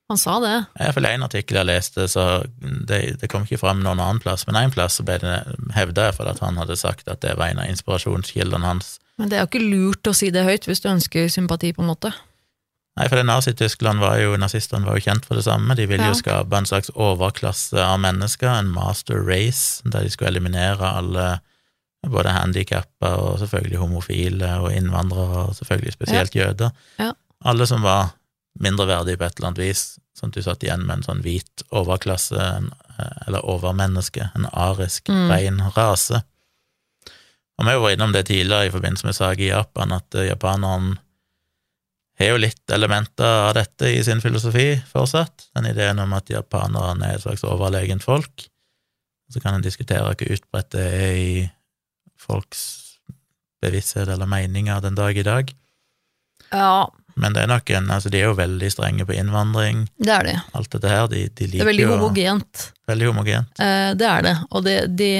[0.07, 0.55] Han sa det.
[0.79, 4.59] Hvert én artikkel jeg leste, så det, det kom ikke fram noen annen plass, men
[4.61, 5.40] én plass så ble det
[5.75, 9.01] hevda at han hadde sagt at det var en av inspirasjonskildene hans.
[9.19, 11.83] Men det er jo ikke lurt å si det høyt hvis du ønsker sympati, på
[11.83, 12.12] en måte.
[12.97, 15.75] Nei, for Nazi-Tyskland var jo, nazistene var jo kjent for det samme.
[15.77, 16.09] De ville Ja.
[16.15, 21.41] jo skape en slags overklasse av mennesker, en master race, der de skulle eliminere alle
[22.07, 26.71] både handikappa og selvfølgelig homofile og innvandrere, og selvfølgelig spesielt jøder.
[26.99, 27.13] Ja.
[27.45, 28.15] Alle som var
[28.61, 31.63] mindreverdige på et eller annet vis, sånn at du satt igjen med en sånn hvit
[31.73, 32.71] overklasse, en,
[33.27, 35.29] eller overmenneske, en arisk, Mm.
[35.31, 36.23] rein rase.
[37.59, 40.99] Og vi var innom det tidligere i forbindelse med saken i Japan, at eh, japaneren
[42.18, 47.11] har jo litt elementer av dette i sin filosofi fortsatt, den ideen om at japanerne
[47.11, 48.46] er et slags overlegent folk.
[49.33, 51.33] Så kan en diskutere hvor utbredt det er i
[52.20, 52.62] folks
[53.64, 55.50] bevissthet eller meninger den dag i dag.
[56.52, 60.12] Ja, Men det er nok en, altså de er jo veldig strenge på innvandring, det
[60.12, 60.35] er det.
[60.59, 61.07] alt dette her.
[61.09, 62.66] De, de Det liker er veldig jo homogent.
[62.90, 63.62] Veldig homogent.
[63.64, 65.11] Eh, Det er det, og det, de,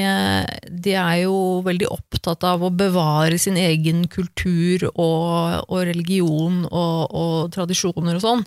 [0.85, 7.17] de er jo veldig opptatt av å bevare sin egen kultur og, og religion og,
[7.17, 8.47] og tradisjoner og sånn.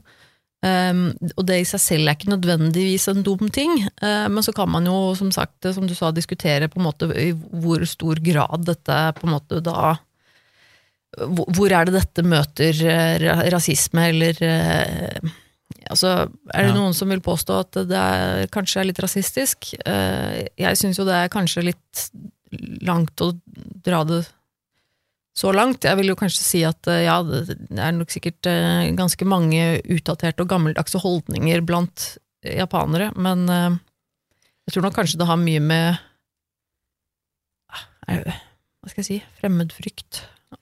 [0.60, 4.52] Um, og det i seg selv er ikke nødvendigvis en dum ting, uh, men så
[4.52, 8.20] kan man jo, som sagt, som du sa, diskutere på en måte i hvor stor
[8.20, 9.94] grad dette på en måte da
[11.18, 15.30] hvor er det dette møter eh, rasisme, eller eh,
[15.90, 16.10] Altså,
[16.54, 16.76] er det Ja.
[16.76, 19.72] noen som vil påstå at det er, kanskje er litt rasistisk?
[19.86, 22.04] Eh, Jeg syns jo det er kanskje litt
[22.86, 23.32] langt å
[23.86, 24.20] dra det
[25.38, 25.86] så langt.
[25.86, 28.50] Jeg vil jo kanskje si at ja, det er nok sikkert
[28.98, 35.38] ganske mange utdaterte og gammeldagse holdninger blant japanere, men jeg tror nok kanskje det har
[35.42, 35.98] mye med
[38.10, 38.38] eh,
[38.82, 40.09] Hva skal jeg si fremmedfrykt.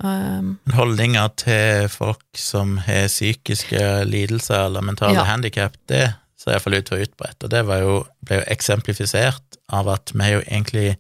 [0.04, 5.24] Um, Holdninger til folk som har psykiske lidelser eller mentale Ja.
[5.26, 7.44] handikap, det ser iallfall ut til å være utbredt.
[7.44, 10.98] Og det var jo, ble jo eksemplifisert av at vi har jo egentlig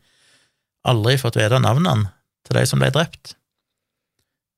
[0.88, 2.10] aldri fått vite navnene
[2.48, 3.36] til de som ble drept.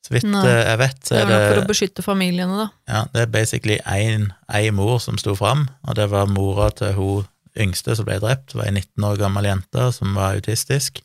[0.08, 0.46] Så vidt Nei.
[0.48, 2.70] eh, jeg vet, så Det er var nok for å beskytte familiene, da.
[2.88, 4.32] ja, det er basically én
[4.74, 7.28] mor som sto fram, og det var mora til hun
[7.60, 11.02] yngste som ble drept, Det var ei 19 år gammel jente som var autistisk,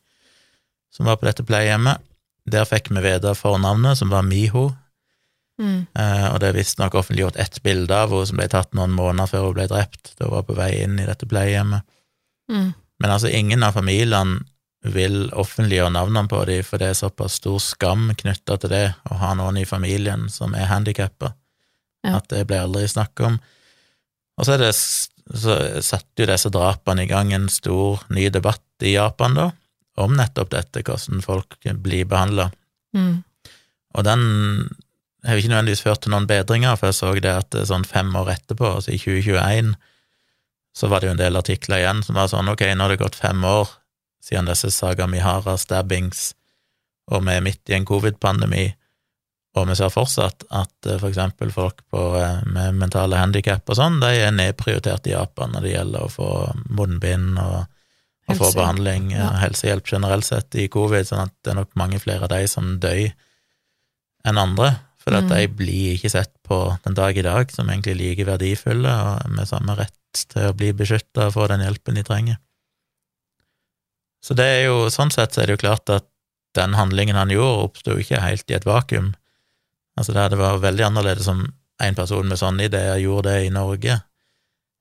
[0.95, 1.99] som var på dette pleiehjemmet.
[2.51, 4.71] Der fikk vi vite fornavnet, som var Miho,
[5.55, 5.87] Mm.
[5.95, 9.31] Eh, og det er visstnok offentliggjort ett bilde av henne som ble tatt noen måneder
[9.31, 11.87] før hun ble drept, da hun var på vei inn i dette pleiehjemmet.
[12.51, 12.73] Mm.
[13.03, 14.43] Men altså, ingen av familiene
[14.95, 19.21] vil offentliggjøre navnene på dem, for det er såpass stor skam knytta til det å
[19.23, 21.33] ha noen i familien som er handikappa,
[22.05, 22.19] Ja.
[22.19, 23.39] at det ble aldri snakk om.
[24.37, 28.93] Og så, det, så satte jo disse drapene i gang en stor ny debatt i
[28.99, 29.47] Japan, da,
[30.01, 32.49] om nettopp dette, hvordan folk blir behandla.
[32.97, 33.23] Mm.
[33.95, 34.23] Og den
[35.25, 38.35] har ikke nødvendigvis ført til noen bedringer, for jeg så det at sånn fem år
[38.35, 39.75] etterpå, altså i 2021,
[40.75, 43.03] så var det jo en del artikler igjen som var sånn ok, nå har det
[43.05, 43.71] gått fem år
[44.25, 46.33] siden disse Saga Mihara stabbings,
[47.13, 48.67] og vi er midt i en covid-pandemi,
[49.55, 53.79] og vi ser fortsatt at eh, for eksempel folk på, eh, med mentale handikap og
[53.79, 56.31] sånn, de er nedprioritert i Japan når det gjelder å få
[56.75, 57.69] munnbind og,
[58.29, 59.19] og få behandling, Ja.
[59.19, 59.31] ja.
[59.43, 62.79] helsehjelp generelt sett i covid, sånn at det er nok mange flere av de som
[62.81, 63.13] dør
[64.25, 65.35] enn andre, for at Mm.
[65.35, 69.47] de blir ikke sett på den dag i dag som egentlig like verdifulle og med
[69.49, 69.93] samme rett
[70.29, 72.37] til å bli beskytta og få den hjelpen de trenger.
[74.25, 76.07] Så det er jo, sånn sett så er det jo klart at
[76.55, 79.15] den handlingen han gjorde, oppsto ikke helt i et vakuum.
[79.99, 83.53] Altså det hadde vært veldig annerledes om en person med sånne ideer gjorde det i
[83.53, 83.99] Norge,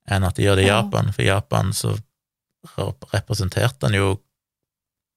[0.08, 1.12] enn at de gjør det i Japan.
[1.12, 1.98] For i Japan så
[3.14, 4.14] representerte han jo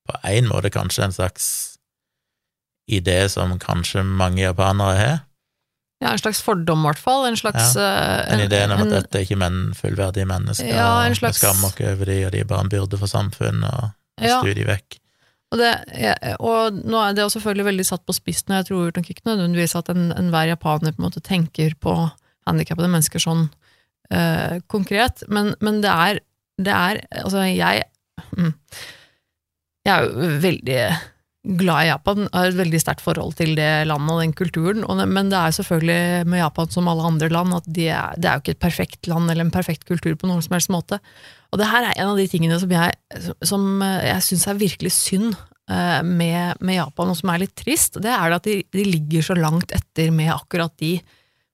[0.06, 1.46] på en måte kanskje en slags
[2.90, 5.16] idé som kanskje mange japanere har.
[6.02, 7.24] Ja, en slags fordom, i hvert fall.
[7.26, 7.86] En slags ja,
[8.28, 11.46] En, en idé om at dette er ikke men fullverdige mennesker, Ja, en slags- vi
[11.46, 13.90] skammer oss over de, og de er bare en byrde for samfunnet, og
[14.22, 14.40] Ja.
[14.42, 14.98] styr de vekk.
[15.52, 15.72] Og, det,
[16.40, 19.24] og nå er det jo selvfølgelig veldig satt på spissen, og jeg tror nok ikke
[19.26, 22.10] nødvendigvis at en- enhver japaner på en måte tenker på
[22.46, 23.48] handikappede mennesker sånn
[24.10, 26.20] eh, konkret, men, men det er,
[26.58, 27.84] det er Altså, jeg
[28.32, 28.54] mm,
[29.86, 30.80] Jeg er jo veldig
[31.46, 34.98] glad i Japan, har et veldig sterkt forhold til det landet og den kulturen, og
[34.98, 38.26] det, men det er selvfølgelig med Japan som alle andre land at de er, det
[38.26, 40.98] er jo ikke et perfekt land eller en perfekt kultur på noen som helst måte.
[41.52, 42.96] Og det her er en av de tingene som jeg,
[43.46, 45.36] som jeg syns er virkelig synd
[45.70, 48.00] eh, med, med Japan, og som er litt trist.
[48.02, 50.96] Det er at de, de ligger så langt etter med akkurat de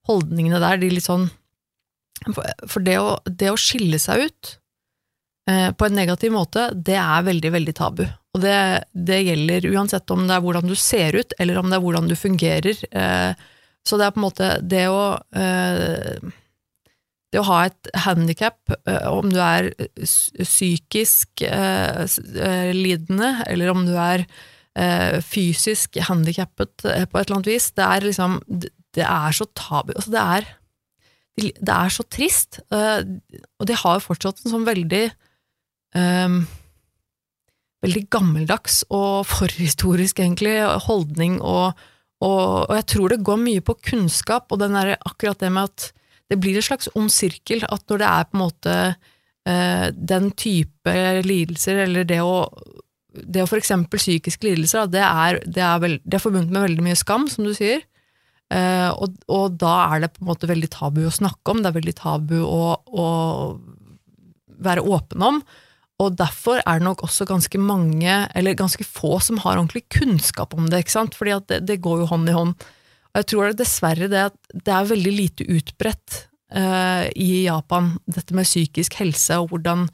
[0.08, 0.80] holdningene der.
[0.80, 1.28] De litt sånn
[2.32, 4.56] For, for det, å, det å skille seg ut
[5.74, 8.04] på en negativ måte, det er veldig, veldig tabu.
[8.32, 8.58] Og det,
[8.94, 12.06] det gjelder uansett om det er hvordan du ser ut, eller om det er hvordan
[12.08, 12.78] du fungerer.
[12.92, 13.34] Eh,
[13.82, 15.02] så det er på en måte det å
[15.34, 16.30] eh,
[17.32, 18.58] det å ha et handikap,
[19.08, 24.26] om du er psykisk eh, eh, lidende, eller om du er
[24.76, 28.40] eh, fysisk handikappet eh, på et eller annet vis, det er liksom
[28.92, 30.48] Det er så tabu altså det, er,
[31.40, 32.60] det er så trist.
[32.68, 33.00] eh,
[33.56, 35.06] og de har jo fortsatt en sånn veldig
[35.98, 36.42] eh,
[37.82, 41.80] Veldig gammeldags og forhistorisk, egentlig, holdning og,
[42.22, 45.66] og, og jeg tror det går mye på kunnskap, og den der, akkurat det med
[45.66, 45.88] at
[46.30, 48.76] det blir en slags ond sirkel, at når det er på en måte
[49.50, 50.94] eh, den type
[51.26, 52.46] lidelser, eller det å,
[53.12, 56.68] det å for eksempel psykiske lidelser, det, er, det, er veld, det er forbundet med
[56.68, 57.82] veldig mye skam, som du sier.
[58.52, 61.72] Eh, og, og da er det på en måte veldig tabu å snakke om, det
[61.72, 63.10] er veldig tabu å, å
[64.62, 65.42] være åpen om.
[66.02, 70.56] Og derfor er det nok også ganske mange, eller ganske få, som har ordentlig kunnskap
[70.56, 71.16] om det, ikke sant?
[71.18, 72.54] Fordi det, det går jo hånd i hånd.
[73.12, 76.22] Og jeg tror det dessverre det at det er veldig lite utbredt
[76.56, 79.86] uh, i Japan, dette med psykisk helse og hvordan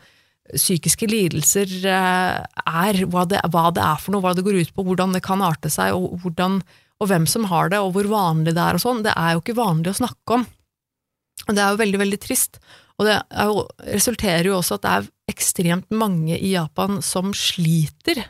[0.54, 4.74] psykiske lidelser uh, er, hva det, hva det er for noe, hva det går ut
[4.74, 6.62] på, hvordan det kan arte seg, og, hvordan,
[7.02, 9.02] og hvem som har det, og hvor vanlig det er og sånn.
[9.04, 10.46] Det er jo ikke vanlig å snakke om.
[11.48, 12.62] Og det er jo veldig, veldig trist.
[12.98, 18.24] Og det jo, resulterer jo også at det er ekstremt mange i Japan som sliter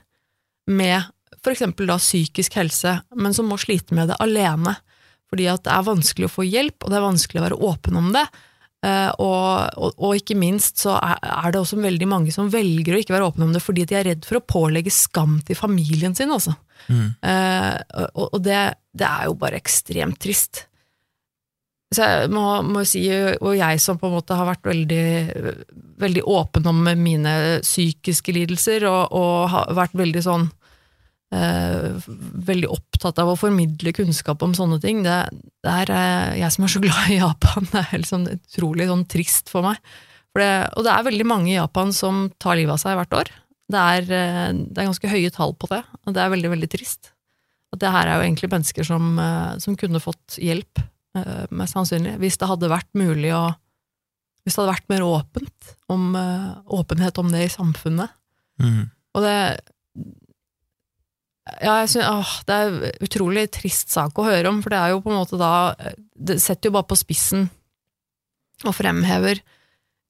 [0.69, 1.07] med
[1.39, 4.75] for eksempel da psykisk helse, men som må slite med det alene.
[5.29, 7.99] Fordi at det er vanskelig å få hjelp, og det er vanskelig å være åpen
[8.01, 8.25] om det.
[8.79, 12.95] Uh, og, og, og ikke minst så er, er det også veldig mange som velger
[12.95, 15.59] å ikke være åpne om det fordi de er redd for å pålegge skam til
[15.59, 16.55] familien sin, altså.
[16.87, 17.09] Mm.
[17.19, 17.75] Uh,
[18.15, 18.61] og og det,
[18.95, 20.69] det er jo bare ekstremt trist.
[21.89, 23.07] Så jeg må, må si,
[23.41, 25.05] og jeg som på en måte har vært veldig,
[26.03, 30.45] veldig åpen om mine psykiske lidelser, og, og har vært veldig sånn
[31.33, 31.97] eh,
[32.49, 35.01] Veldig opptatt av å formidle kunnskap om sånne ting.
[35.07, 35.17] Det,
[35.65, 37.73] det er eh, jeg som er så glad i Japan.
[37.73, 39.81] Det er sånn utrolig sånn trist for meg.
[40.35, 43.21] For det, og det er veldig mange i Japan som tar livet av seg hvert
[43.23, 43.33] år.
[43.69, 46.71] Det er, eh, det er ganske høye tall på det, og det er veldig, veldig
[46.77, 47.15] trist.
[47.73, 50.85] At det her er jo egentlig mennesker som, eh, som kunne fått hjelp,
[51.55, 53.47] mest sannsynlig, hvis det hadde vært mulig å
[54.45, 58.09] Hvis det hadde vært mer åpent, om, eh, åpenhet om det i samfunnet.
[58.63, 58.87] Mm.
[59.15, 59.35] Og det
[61.63, 64.79] ja, jeg synes, åh, Det er en utrolig trist sak å høre om, for det
[64.79, 65.75] er jo på en måte da
[66.15, 67.49] Det setter jo bare på spissen
[68.67, 69.39] og fremhever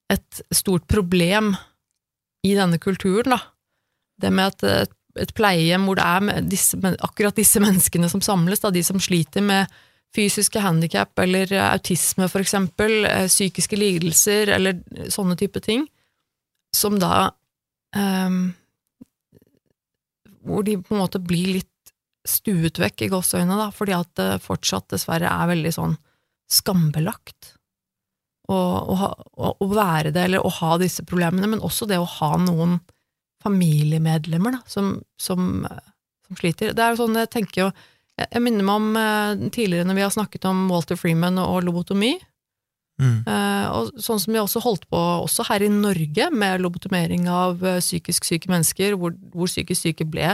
[0.08, 1.50] et stort problem
[2.46, 3.42] i denne kulturen, da.
[4.16, 8.62] Det med at et, et pleiehjem hvor det er disse, akkurat disse menneskene som samles,
[8.64, 9.68] da, de som sliter med
[10.16, 14.80] fysiske handikap eller autisme, for eksempel, eh, psykiske lidelser eller
[15.12, 15.86] sånne type ting,
[16.76, 17.30] som da
[17.96, 18.54] um,
[20.44, 21.92] hvor de på en måte blir litt
[22.28, 25.96] stuet vekk i gåseøynene, da, fordi at det fortsatt dessverre er veldig sånn
[26.48, 27.54] skambelagt
[28.48, 32.78] å, være det, eller å ha disse problemene, men også det å ha noen
[33.44, 35.90] familiemedlemmer da, som, som, eh,
[36.26, 36.72] som sliter.
[36.74, 37.68] Det er jo sånn, jeg tenker jo
[38.18, 42.16] Jeg, minner meg om eh, tidligere når vi har snakket om Walter Freeman og lobotomi,
[42.98, 43.22] Mm.
[43.30, 47.62] Eh, og sånn som vi også holdt på også her i Norge, med lobotomering av
[47.62, 50.32] eh, psykisk syke mennesker, hvor, hvor psykisk syke ble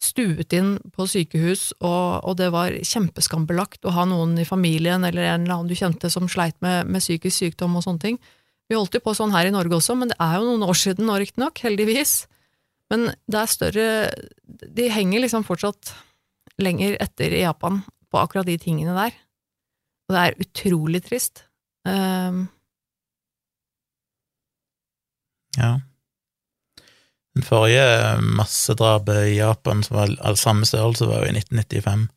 [0.00, 5.28] stuet inn på sykehus, og, og det var kjempeskambelagt å ha noen i familien eller
[5.28, 8.20] en eller annen du kjente som sleit med, med psykisk sykdom og sånne ting.
[8.70, 10.78] Vi holdt jo på sånn her i Norge også, men det er jo noen år
[10.78, 12.24] siden nå, riktignok, heldigvis.
[12.90, 13.88] Men det er større
[14.48, 15.92] De henger liksom fortsatt
[16.62, 19.14] lenger etter i Japan på akkurat de tingene der.
[20.08, 21.44] Og det er utrolig trist.
[21.86, 22.48] Um,
[25.58, 25.80] Ja.
[27.34, 32.08] Den forrige massedrapet i Japan, som var av samme størrelse, var jo i 1995.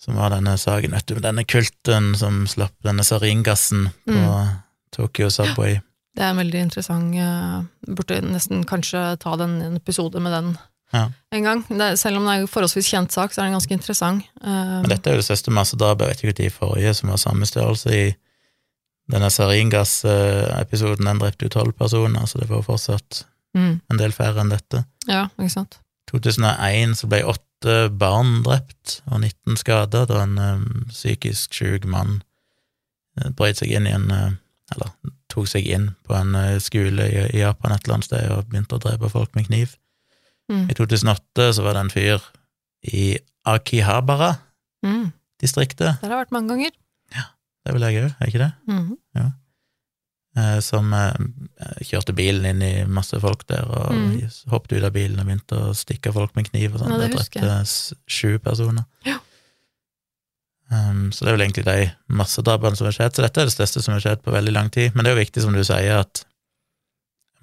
[0.00, 4.56] Som var denne saken, vet du, denne kulten som slapp denne saringassen på Mm.
[4.92, 5.80] Tokyo Subway.
[6.16, 10.56] det er en veldig interessant uh, Burde nesten kanskje ta den, en episode med den
[10.94, 11.08] Ja.
[11.34, 11.64] en gang.
[11.66, 14.28] Det, selv om det er en forholdsvis kjent sak, så er den ganske interessant.
[14.40, 17.10] Um, Men dette er jo det største massedrapet, jeg vet ikke når de forrige som
[17.10, 18.04] var samme størrelse i
[19.12, 24.42] denne Saringas-episoden, den drepte jo tolv personer, så det var fortsatt mm, en del færre
[24.42, 24.84] enn dette.
[25.06, 25.78] ja, ikke sant.
[26.10, 32.20] 2001 så ble åtte barn drept og 19 skada da en um, psykisk syk mann
[33.18, 34.28] uh, brøt seg inn i en uh,
[34.74, 34.90] Eller
[35.30, 38.48] tok seg inn på en uh, skole i, i Japan et eller annet sted og
[38.50, 39.76] begynte å drepe folk med kniv.
[40.52, 42.20] Mm, I 2008 så var det en fyr
[42.92, 46.72] i Akihabara-distriktet, mm, det har vært mange ganger.
[47.14, 47.22] Ja,
[47.66, 48.52] det vil jeg òg, er ikke det?
[48.70, 48.94] Mhm,
[50.36, 51.14] Eh, som eh,
[51.80, 54.20] kjørte bilen inn i masse folk der og Mm.
[54.52, 56.90] hoppet ut av bilen og begynte å stikke folk med kniv og sånn.
[56.92, 57.64] Ja, det drepte
[58.06, 58.84] sju personer.
[59.06, 59.16] Ja.
[60.70, 63.14] Um, så det er vel egentlig de massedrapene som har skjedd.
[63.16, 64.92] Så dette er det største som har skjedd på veldig lang tid.
[64.94, 66.24] Men det er jo viktig, som du sier, at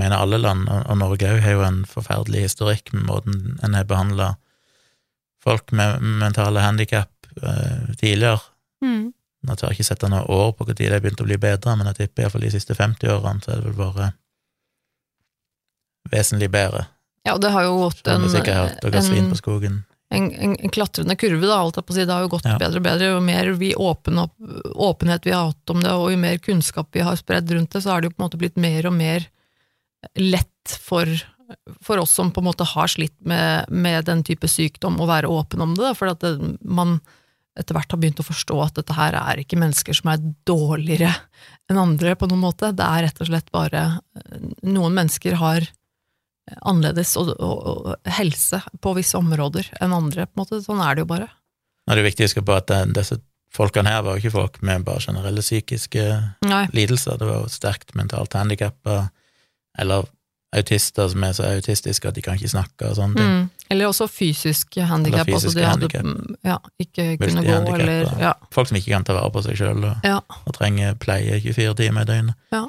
[0.04, 3.88] mener alle land, og Norge òg, har jo en forferdelig historikk med måten en har
[3.90, 4.34] behandla
[5.44, 7.10] folk med mentale handikap
[7.42, 8.40] eh, tidligere.
[8.84, 9.10] mm,
[9.50, 11.98] Jeg tør ikke sette noe år på når det begynte å bli bedre, men jeg
[12.04, 14.14] tipper iallfall de siste 50 årene så er det vel vært
[16.12, 16.86] vesentlig bedre.
[17.28, 18.24] Ja, det har jo gått har en,
[20.14, 22.04] en, en, en klatrende kurve, da, alt jeg på å si.
[22.06, 22.58] Det har jo gått Ja.
[22.62, 23.12] bedre og bedre.
[23.16, 24.36] Jo mer vi åpen opp,
[24.76, 27.82] åpenhet vi har hatt om det, og jo mer kunnskap vi har spredd rundt det,
[27.82, 29.26] så har det jo på en måte blitt mer og mer
[30.20, 31.10] lett for,
[31.84, 35.32] for oss som på en måte har slitt med, med den type sykdom, å være
[35.32, 35.84] åpen om det.
[35.86, 37.00] da, For at det, man
[37.60, 41.12] etter hvert har begynt å forstå at dette her er ikke mennesker som er dårligere
[41.70, 42.72] enn andre, på noen måte.
[42.74, 43.84] Det er rett og slett bare
[44.66, 45.68] Noen mennesker har
[46.68, 50.26] annerledes og, og, og helse på visse områder enn andre.
[50.28, 50.64] på en måte.
[50.66, 51.30] Sånn er det jo bare.
[51.88, 53.20] Det er viktig å huske på at disse
[53.54, 56.04] folkene her var jo ikke folk med bare generelle psykiske
[56.48, 56.64] Nei.
[56.74, 59.12] lidelser, det var jo sterkt mentalt handikappa,
[59.80, 60.06] eller
[60.54, 63.30] autister som er så autistiske at de kan ikke snakke og sånne ting.
[63.30, 63.46] Mm.
[63.74, 65.24] Eller også fysisk handikap.
[65.26, 66.04] Eller Altså fysiske de handicap.
[66.06, 68.18] mm, ja, ikke kunne gå, eller ja.
[68.28, 71.40] ja, Folk som ikke kan ta vare på seg sjøl og, ja, og trenger pleie
[71.42, 72.36] 24 timer i døgnet.
[72.54, 72.68] Ja.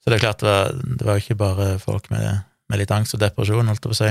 [0.00, 3.14] Så det er klart, det var, det var ikke bare folk med, med litt angst
[3.18, 4.08] og depresjon, holdt jeg på å si,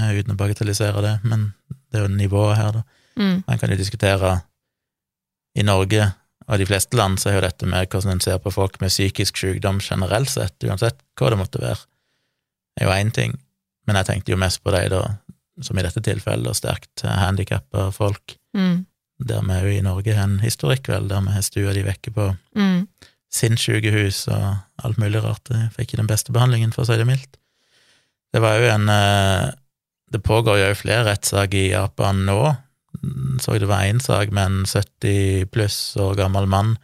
[0.00, 1.52] eh, uten å bagatellisere det, men
[1.92, 2.82] det er jo nivået her, da.
[3.20, 4.40] mm, Man kan jo diskutere
[5.54, 6.10] i Norge
[6.44, 8.92] og de fleste land så er jo dette med hvordan en ser på folk med
[8.92, 11.80] psykisk sykdom generelt sett, uansett hva det måtte være,
[12.80, 13.36] er jo én ting,
[13.86, 15.02] men jeg tenkte jo mest på de da,
[15.62, 18.76] som i dette tilfellet, sterkt handikappa folk, mm,
[19.24, 22.12] der vi jo i Norge har en historikk, vel, der vi har stua de vekke
[22.14, 22.28] på
[22.58, 22.80] mm,
[23.34, 25.50] sinnssykehus og alt mulig rart.
[25.50, 27.38] Jeg fikk ikke den beste behandlingen, for å si det mildt.
[28.34, 29.52] Det var jo en eh,
[30.10, 32.38] Det pågår jo flere rettssaker i Japan nå.
[33.42, 36.74] Så det var én sak med en 70 pluss år gammel mann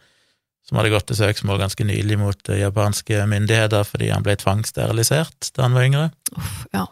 [0.67, 5.51] som hadde gått til søksmål ganske nylig mot eh, japanske myndigheter fordi han ble tvangssterilisert
[5.55, 6.05] da han var yngre.
[6.37, 6.85] Uff, ja.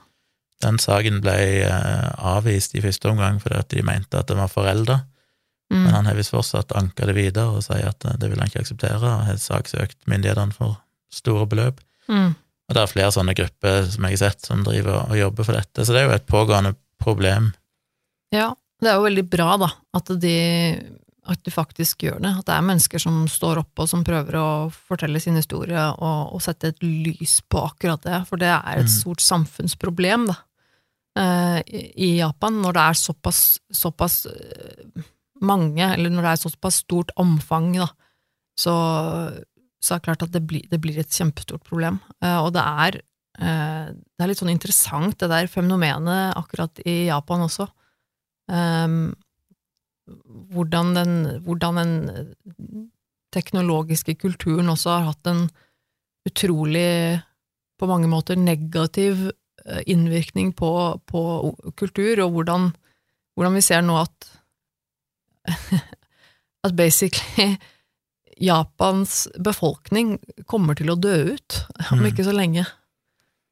[0.63, 5.01] Den saken ble eh, avvist i første omgang fordi de mente at den var forelda,
[5.69, 5.83] Mm.
[5.83, 8.49] men han har visst fortsatt anka det videre og sier at eh, det vil han
[8.49, 10.79] ikke akseptere, og har saksøkt myndighetene for
[11.13, 11.83] store beløp.
[12.09, 12.31] Mm.
[12.33, 15.57] Og det er flere sånne grupper som jeg har sett, som driver og jobber for
[15.59, 17.51] dette, så det er jo et pågående problem.
[18.33, 18.47] Ja,
[18.81, 19.69] det er jo veldig bra, da,
[19.99, 20.33] at de,
[21.29, 22.31] at de faktisk gjør det.
[22.39, 26.33] At det er mennesker som står opp og som prøver å fortelle sin historie og,
[26.35, 28.95] og sette et lys på akkurat det, for det er et Mm.
[28.95, 30.37] stort samfunnsproblem, da.
[31.19, 31.61] eh,
[31.97, 33.41] I Japan, når det er såpass,
[33.73, 35.03] såpass eh,
[35.41, 37.87] mange, eller når det er såpass stort omfang, da,
[38.59, 38.73] så,
[39.81, 41.99] så er det klart at det blir, det blir et kjempestort problem.
[42.23, 43.01] Eh, Og det er,
[43.39, 47.67] eh, det er litt sånn interessant, det der fenomenet akkurat i Japan også.
[48.49, 49.13] Um,
[50.49, 51.11] hvordan den,
[51.45, 52.87] hvordan den
[53.33, 55.43] teknologiske kulturen også har hatt en
[56.25, 57.21] utrolig,
[57.79, 60.71] på mange måter, negativ eh, innvirkning på,
[61.07, 61.21] på
[61.77, 62.71] kultur, og hvordan,
[63.37, 64.31] hvordan vi ser nå at
[66.65, 67.55] at basically
[68.39, 72.05] Japans befolkning kommer til å dø ut om Mm.
[72.11, 72.65] ikke så lenge.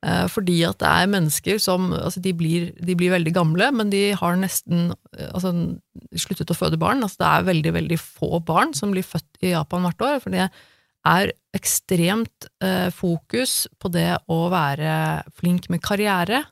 [0.05, 3.89] Eh, Fordi at det er mennesker som altså de, blir, de blir veldig gamle, men
[3.89, 5.53] de har nesten eh, altså,
[6.13, 7.01] sluttet å føde barn.
[7.01, 10.19] Altså det er veldig, veldig få barn som blir født i Japan hvert år.
[10.23, 10.49] For det
[11.07, 16.43] er ekstremt eh, fokus på det å være flink med karriere.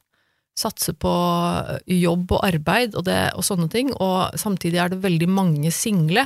[0.58, 3.94] Satse på eh, jobb og arbeid og, det, og sånne ting.
[3.94, 6.26] Og samtidig er det veldig mange single.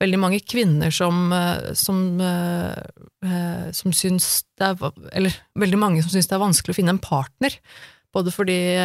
[0.00, 2.76] Veldig mange kvinner som, eh, som, eh,
[3.22, 6.94] eh, som syns det er Eller veldig mange som syns det er vanskelig å finne
[6.96, 7.58] en partner.
[8.12, 8.76] Både fordi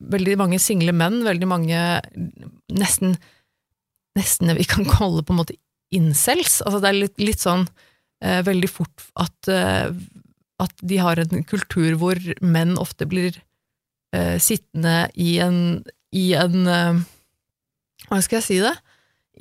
[0.00, 2.00] veldig mange single menn, veldig mange
[2.70, 3.18] nesten
[4.12, 5.56] Nesten vi kan kalle på en måte
[5.90, 6.60] incels.
[6.60, 7.66] Altså det er litt, litt sånn
[8.20, 13.32] veldig fort at, at de har en kultur hvor menn ofte blir
[14.12, 16.68] sittende i en, i en
[18.04, 18.76] Hva skal jeg si det?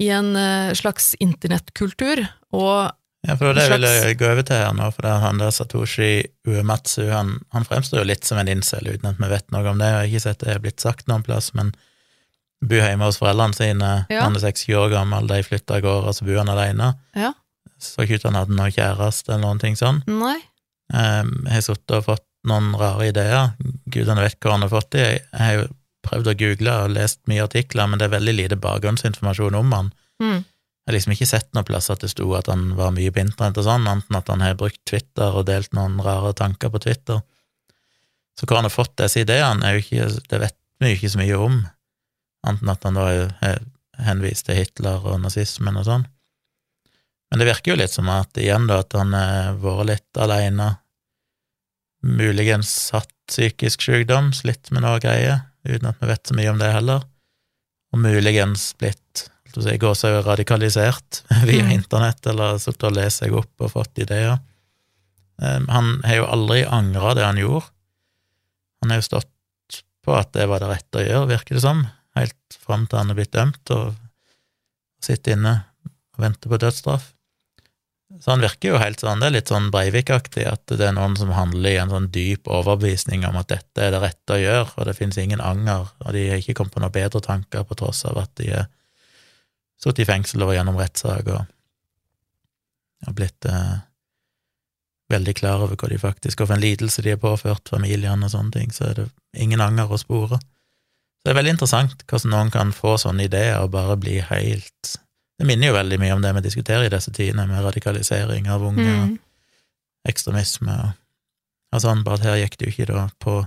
[0.01, 2.23] I en eh, slags internettkultur,
[2.57, 2.91] og
[3.21, 5.51] Ja, for det En vil jeg gå over til her nå, for det han der
[5.53, 9.67] Satoshi Uematsu, han, han fremstår jo litt som en incel, uten at vi vet noe
[9.69, 9.85] om det.
[9.91, 11.69] Jeg har ikke sett det er blitt sagt noen plass, men
[12.65, 14.23] bor hjemme hos foreldrene sine, Ja.
[14.25, 16.89] han er 60 år gammel, de flytter av gårde, så bor han alene.
[17.13, 17.31] Ja.
[17.81, 20.01] Så ikke ut han hadde noen kjæreste eller noen ting sånn.
[20.09, 20.39] Nei.
[20.93, 23.53] Um, jeg har sittet og fått noen rare ideer.
[23.93, 25.05] Gudene vet hvor han har fått de.
[25.05, 25.67] Jeg jeg har jo
[26.05, 29.91] prøvd å google og lest mye artikler, men det er veldig lite bakgrunnsinformasjon om han.
[30.21, 30.39] Mm.
[30.41, 33.21] Jeg har liksom ikke sett noen plass at det sto at han var mye på
[33.21, 36.73] internett og sånn, annet enn at han har brukt Twitter og delt noen rare tanker
[36.73, 37.21] på Twitter.
[38.39, 41.21] Så hvor han har fått disse ideene, er ikke, det vet vi jo ikke så
[41.21, 41.59] mye om,
[42.47, 43.05] annet enn at han da
[43.43, 43.61] har
[44.01, 46.07] henvist til Hitler og nazismen og sånn.
[47.29, 50.73] Men det virker jo litt som at igjen da, at han har vært litt alene,
[52.01, 56.61] muligens hatt psykisk sykdom, slitt med noe greier, uten at vi vet så mye om
[56.61, 57.03] det heller,
[57.91, 61.71] og muligens blitt går så radikalisert via Mm.
[61.75, 64.39] internett, eller sittet og lest seg opp og fått ideer.
[65.41, 67.65] Um, han har jo aldri angra det han gjorde.
[68.81, 71.83] Han har jo stått på at det var det rette å gjøre, virker det som,
[72.15, 73.93] helt fram til han er blitt dømt og
[75.03, 75.53] sitter inne
[76.15, 77.11] og venter på dødsstraff.
[78.19, 81.15] Så han virker jo helt sånn, det er litt sånn Breivik-aktig, at det er noen
[81.17, 84.67] som handler i en sånn dyp overbevisning om at dette er det rette å gjøre,
[84.75, 87.77] og det finnes ingen anger, og de har ikke kommet på noen bedre tanker på
[87.79, 88.67] tross av at de er
[89.81, 91.47] sittet i fengsel og gjennom rettssak og
[93.05, 93.79] har blitt eh,
[95.11, 98.33] veldig klar over hva de faktisk har for en lidelse de har påført familiene og
[98.33, 100.37] sånne ting, så er det ingen anger å spore.
[100.37, 104.95] Så det er veldig interessant hvordan noen kan få sånne ideer og bare bli helt
[105.41, 108.61] Det minner jo veldig mye om det vi diskuterer i disse tidene, med radikalisering av
[108.67, 109.15] unge og Mm.
[110.05, 110.91] ekstremisme og,
[111.73, 113.39] og sånn, bare at her gikk det jo ikke da på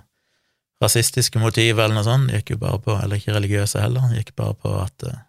[0.83, 4.25] rasistiske motiver eller noe sånt, det gikk jo bare på, eller ikke religiøse heller, det
[4.25, 5.21] gikk bare på at uh,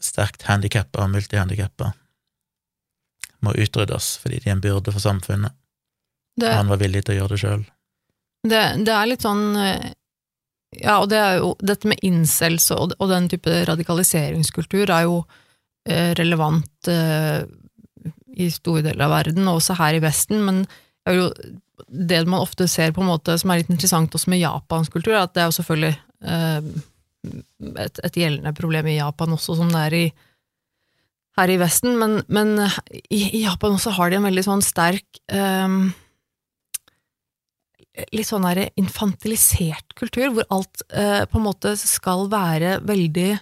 [0.00, 1.92] sterkt handikappa og multihandikappa
[3.42, 5.52] må utryddes fordi de er en byrde for samfunnet,
[6.38, 7.64] Det, og han var villig til å gjøre det sjøl.
[8.46, 9.90] det, det er litt sånn eh,
[10.80, 15.18] Ja, og det jo dette med incels og, og den type radikaliseringskultur er jo
[15.84, 17.42] eh, relevant eh,
[18.32, 20.62] i store deler av verden, og også her i Vesten, men
[21.12, 21.28] jo
[21.92, 25.12] det man ofte ser på en måte som er litt interessant også med japansk kultur,
[25.16, 25.94] er at det er jo selvfølgelig
[26.24, 26.70] eh,
[27.84, 30.06] et, et gjeldende problem i Japan også, som det er i
[31.40, 32.56] her i Vesten, men, men
[33.08, 35.76] i, i Japan også har de en veldig sånn sterk eh,
[38.12, 43.32] litt sånn der infantilisert kultur, hvor alt eh, på en måte skal være veldig,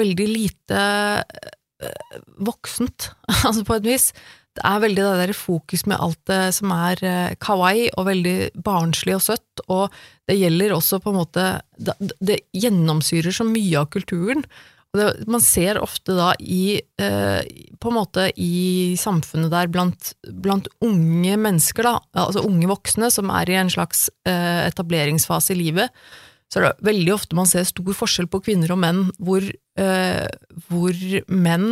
[0.00, 0.80] veldig lite
[1.20, 3.10] eh, voksent,
[3.46, 4.08] altså på et vis.
[4.54, 8.36] Det er veldig det der fokus med alt det som er eh, kawaii og veldig
[8.64, 9.92] barnslig og søtt, og
[10.30, 14.46] det gjelder også på en måte Det, det gjennomsyrer så mye av kulturen.
[14.94, 17.40] Det, man ser ofte da i eh,
[17.82, 20.12] på en måte i samfunnet der blant,
[20.44, 25.58] blant unge mennesker, da, altså unge voksne som er i en slags eh, etableringsfase i
[25.58, 26.04] livet,
[26.46, 30.28] så er det veldig ofte man ser stor forskjell på kvinner og menn, hvor, eh,
[30.68, 31.68] hvor menn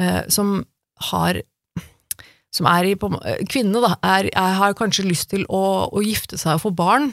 [0.00, 0.58] eh, som
[1.12, 1.42] har
[2.54, 3.10] som er i på,
[3.50, 7.10] Kvinnene da, er, er, har kanskje lyst til å, å gifte seg og få barn,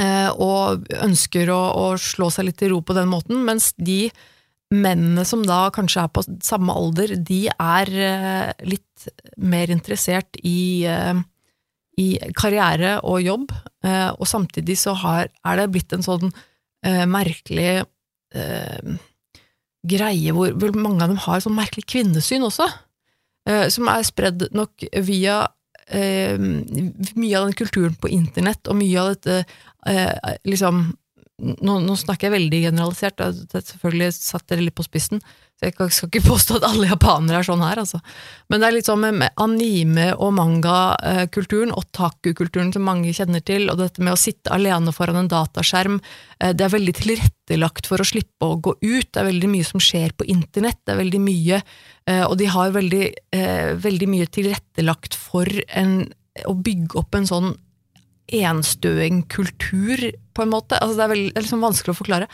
[0.00, 4.08] eh, og ønsker å, å, slå seg litt til ro på den måten, mens de
[4.72, 10.84] mennene som da kanskje er på samme alder, de er eh, litt mer interessert i
[10.88, 11.22] eh,
[11.94, 13.52] i karriere og jobb,
[13.86, 16.32] eh, og samtidig så har, er det blitt en sånn
[16.84, 17.86] merkelig
[19.88, 22.66] greie hvor, hvor, mange av dem har sånn merkelig kvinnesyn også,
[23.72, 25.38] som er spredd nok via
[25.94, 29.38] mye av den kulturen på internett, og mye av dette
[30.44, 30.82] liksom
[31.42, 35.18] nå, nå, snakker jeg veldig generalisert, er selvfølgelig satt dere litt på spissen,
[35.58, 37.98] så jeg skal ikke påstå at alle japanere er sånn her, altså.
[38.50, 43.66] Men det er litt sånn med anime- og mangakulturen, og taku-kulturen som mange kjenner til,
[43.72, 45.98] og dette med å sitte alene foran en dataskjerm,
[46.38, 49.66] eh, det er veldig tilrettelagt for å slippe å gå ut, det er veldig mye
[49.66, 51.62] som skjer på internett, det er veldig mye,
[52.06, 53.04] eh, og de har veldig,
[53.34, 56.12] eh, veldig mye tilrettelagt for en,
[56.46, 57.54] å bygge opp en sånn
[58.34, 60.78] enstøing-kultur, på en måte.
[60.78, 62.28] Altså, det er, veldig, det er liksom vanskelig å forklare,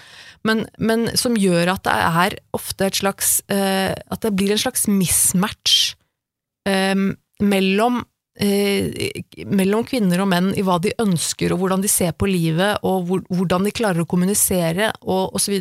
[0.49, 4.63] men, men, som gjør at det er ofte et slags eh, At det blir en
[4.63, 5.75] slags mismatch
[6.69, 6.95] eh,
[7.45, 8.01] mellom,
[8.41, 9.11] eh,
[9.49, 13.09] mellom kvinner og menn i hva de ønsker, og hvordan de ser på livet, og
[13.09, 15.61] hvor, hvordan de klarer å kommunisere, og osv.,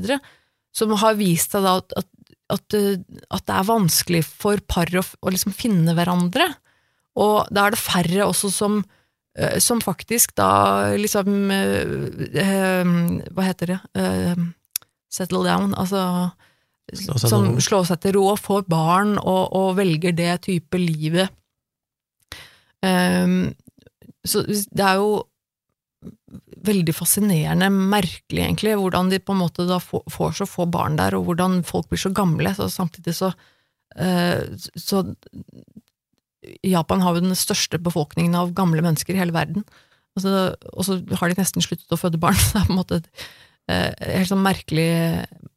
[0.76, 2.10] som har vist seg da at, at,
[2.54, 2.80] at,
[3.34, 6.46] at, det er vanskelig for par å, å liksom finne hverandre.
[7.20, 8.88] Og da er det færre også som Eh,
[9.64, 11.94] som faktisk da liksom eh,
[12.44, 12.94] eh,
[13.32, 13.80] Hva heter det?
[15.10, 16.32] settle down, altså
[16.98, 21.30] som slår seg til ro og får barn og, og velger det type livet.
[22.82, 23.52] Um,
[24.26, 25.20] så det er jo
[26.66, 30.98] veldig fascinerende, merkelig egentlig, hvordan de på en måte da får, får så få barn
[31.00, 32.54] der, og hvordan folk blir så gamle.
[32.58, 33.32] Så samtidig så,
[34.00, 34.42] uh,
[34.76, 35.04] så
[36.64, 39.66] Japan har jo den største befolkningen av gamle mennesker i hele verden.
[40.18, 42.38] Altså, og så har de nesten sluttet å føde barn.
[42.42, 43.10] Så det er på en måte et
[43.72, 44.90] eh, helt sånn merkelig,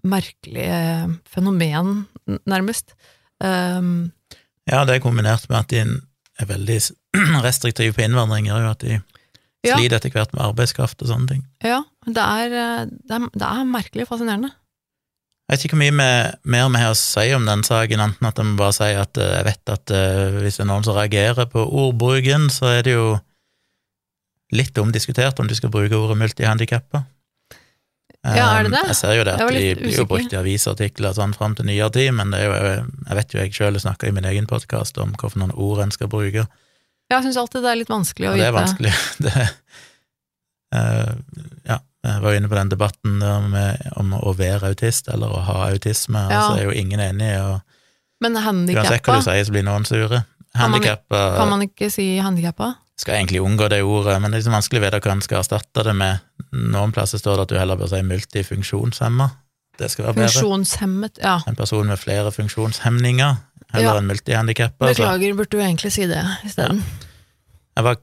[0.06, 2.04] merkelig eh, fenomen,
[2.48, 2.96] nærmest.
[3.42, 4.12] Um,
[4.70, 6.78] ja, det er kombinert med at de er veldig
[7.46, 9.00] restriktive på innvandring, gjør jo at de
[9.62, 9.98] sliter ja.
[9.98, 11.42] etter hvert med arbeidskraft og sånne ting.
[11.64, 14.52] Ja, det er, eh, det er, det er merkelig fascinerende.
[15.50, 18.28] Jeg vet ikke hvor mye med, mer vi har å si om den saken, enten
[18.28, 20.86] at jeg må bare si at eh, jeg vet at uh, hvis det er noen
[20.86, 23.08] som reagerer på ordbruken, så er det jo
[24.54, 27.02] litt omdiskutert om du skal bruke ordet multihandikappa.
[28.22, 28.82] Ja, er det det?
[28.92, 31.90] Jeg ser jo det at de blir jo brukt i avisartikler sånn fram til nyere
[31.90, 35.16] tid, men det jo, jeg vet jo jeg sjøl snakker i min egen podkast om
[35.18, 36.46] hvilke ord en skal bruke.
[37.10, 38.44] Jeg syns alltid det er litt vanskelig å vite.
[38.44, 38.92] Det er vanskelig.
[39.26, 39.48] Det,
[40.72, 41.10] uh,
[41.66, 43.20] ja, jeg var inne på den debatten
[43.52, 46.40] med, om å være autist eller å ha autisme, ja.
[46.48, 47.42] så er jo ingen enig i
[48.22, 50.22] Men handikappa Uansett hva du sier, så blir noen sure.
[50.58, 52.74] Handikappa Kan man ikke si handikappa?
[52.98, 55.40] Skal egentlig unngå det ordet, men det er liksom vanskelig å vite hva en skal
[55.40, 56.26] erstatte det med.
[56.52, 59.30] Noen plasser står det at du heller bør si multifunksjonshemma.
[59.80, 60.28] Det skal være bedre.
[60.34, 61.38] Funksjonshemmet, ja.
[61.48, 63.38] En person med flere funksjonshemninger,
[63.72, 63.96] heller ja.
[64.02, 64.90] enn multihandikappa.
[64.92, 66.82] Beklager, burde du egentlig si det isteden.
[66.82, 67.08] Ja.
[67.80, 68.02] Jeg var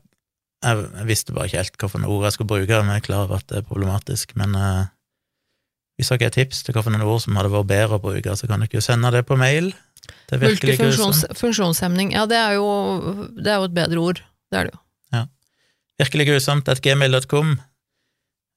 [0.64, 3.40] jeg visste bare ikke helt hvilke ord jeg skulle bruke, men jeg er klar over
[3.40, 4.36] at det er problematisk.
[4.40, 4.90] Men eh,
[6.00, 8.66] hvis dere har tips til hvilke ord som hadde vært bedre å bruke, så kan
[8.66, 9.72] dere jo sende det på mail.
[10.30, 12.68] Det Multifunksjonshemning, ja, det er, jo,
[13.38, 14.22] det er jo et bedre ord.
[14.50, 14.82] Det er det jo.
[15.16, 15.24] Ja.
[16.02, 17.58] Virkelig grusomt, at gmail.com.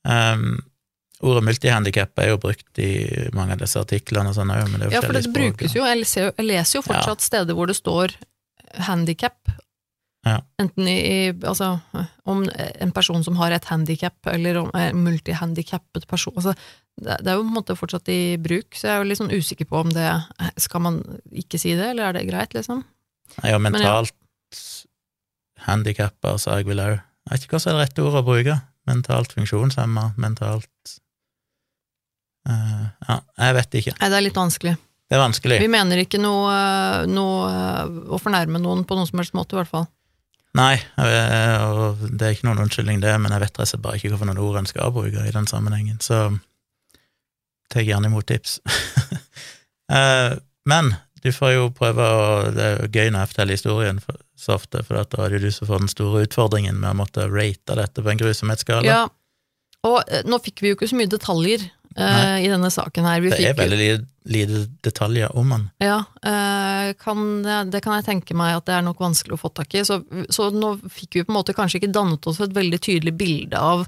[0.02, 0.46] Um,
[1.22, 2.90] ordet multihandikap er jo brukt i
[3.36, 5.76] mange av disse artiklene og sånn òg, men det er jo Ja, for det brukes
[5.76, 7.26] jo, jeg leser, jeg leser jo fortsatt ja.
[7.28, 8.16] steder hvor det står
[8.88, 9.38] handikap,
[10.22, 10.38] ja.
[10.62, 11.80] Enten i, Altså,
[12.30, 16.54] om en person som har et handikap, eller om en multihandikappet person altså,
[17.02, 19.32] det, er jo på en måte fortsatt i bruk, så jeg er jo litt sånn
[19.32, 20.10] usikker på om det
[20.60, 21.00] Skal man
[21.32, 22.84] ikke si det, eller er det greit, liksom?
[23.40, 24.60] Ja, mentalt ja.
[25.66, 27.00] handikappa, sa jeg vel òg.
[27.00, 28.56] Jeg vet ikke hva som er det rette ordet å bruke.
[28.90, 30.94] Mentalt funksjonshemma, mentalt
[32.50, 33.96] uh, Ja, jeg vet ikke.
[33.98, 34.76] Nei, det er litt vanskelig.
[35.08, 35.58] Det er vanskelig.
[35.62, 36.52] Vi mener ikke noe,
[37.08, 39.88] noe å fornærme noen på noen som helst måte, i hvert fall.
[40.52, 43.96] Nei, og det er ikke noen unnskyldning, det, men jeg vet rett og slett bare
[43.96, 46.26] ikke hvilke ord en skal bruke i den sammenhengen, så
[47.72, 48.60] tar gjerne imot tips.
[49.92, 53.98] Eh, men Du får jo prøve å Det er jo gøy når jeg forteller historien
[54.38, 56.98] så ofte, for da er det jo du som får den store utfordringen med å
[57.02, 58.86] måtte rate dette på en grusomhetsskala.
[58.86, 59.02] Ja,
[59.84, 61.66] og eh, nå fikk vi jo ikke så mye detaljer
[61.96, 63.22] eh, i denne saken her.
[63.24, 65.66] Vi det er veldig lite, lite detaljer om han.
[65.82, 67.26] Ja, uh, kan,
[67.72, 69.84] det kan jeg tenke meg at det er nok vanskelig å få tak i.
[69.88, 70.00] Så,
[70.32, 73.60] så nå fikk vi på en måte kanskje ikke dannet oss et veldig tydelig bilde
[73.60, 73.86] av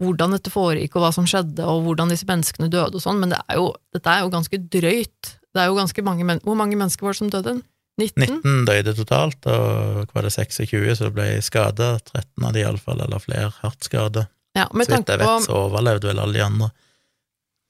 [0.00, 3.34] hvordan dette foregikk, og hva som skjedde, og hvordan disse menneskene døde og sånn, men
[3.34, 5.34] det er jo, dette er jo ganske drøyt.
[5.50, 7.58] Det er jo ganske mange Hvor mange mennesker var det som døde?
[8.00, 8.40] 19?
[8.40, 11.98] 19 døde totalt, og var det 26 som ble skada?
[12.00, 14.28] 13 av de iallfall, eller flere hardt skada.
[14.56, 16.70] Ja, Så vidt jeg vet, så overlevde vel alle de andre,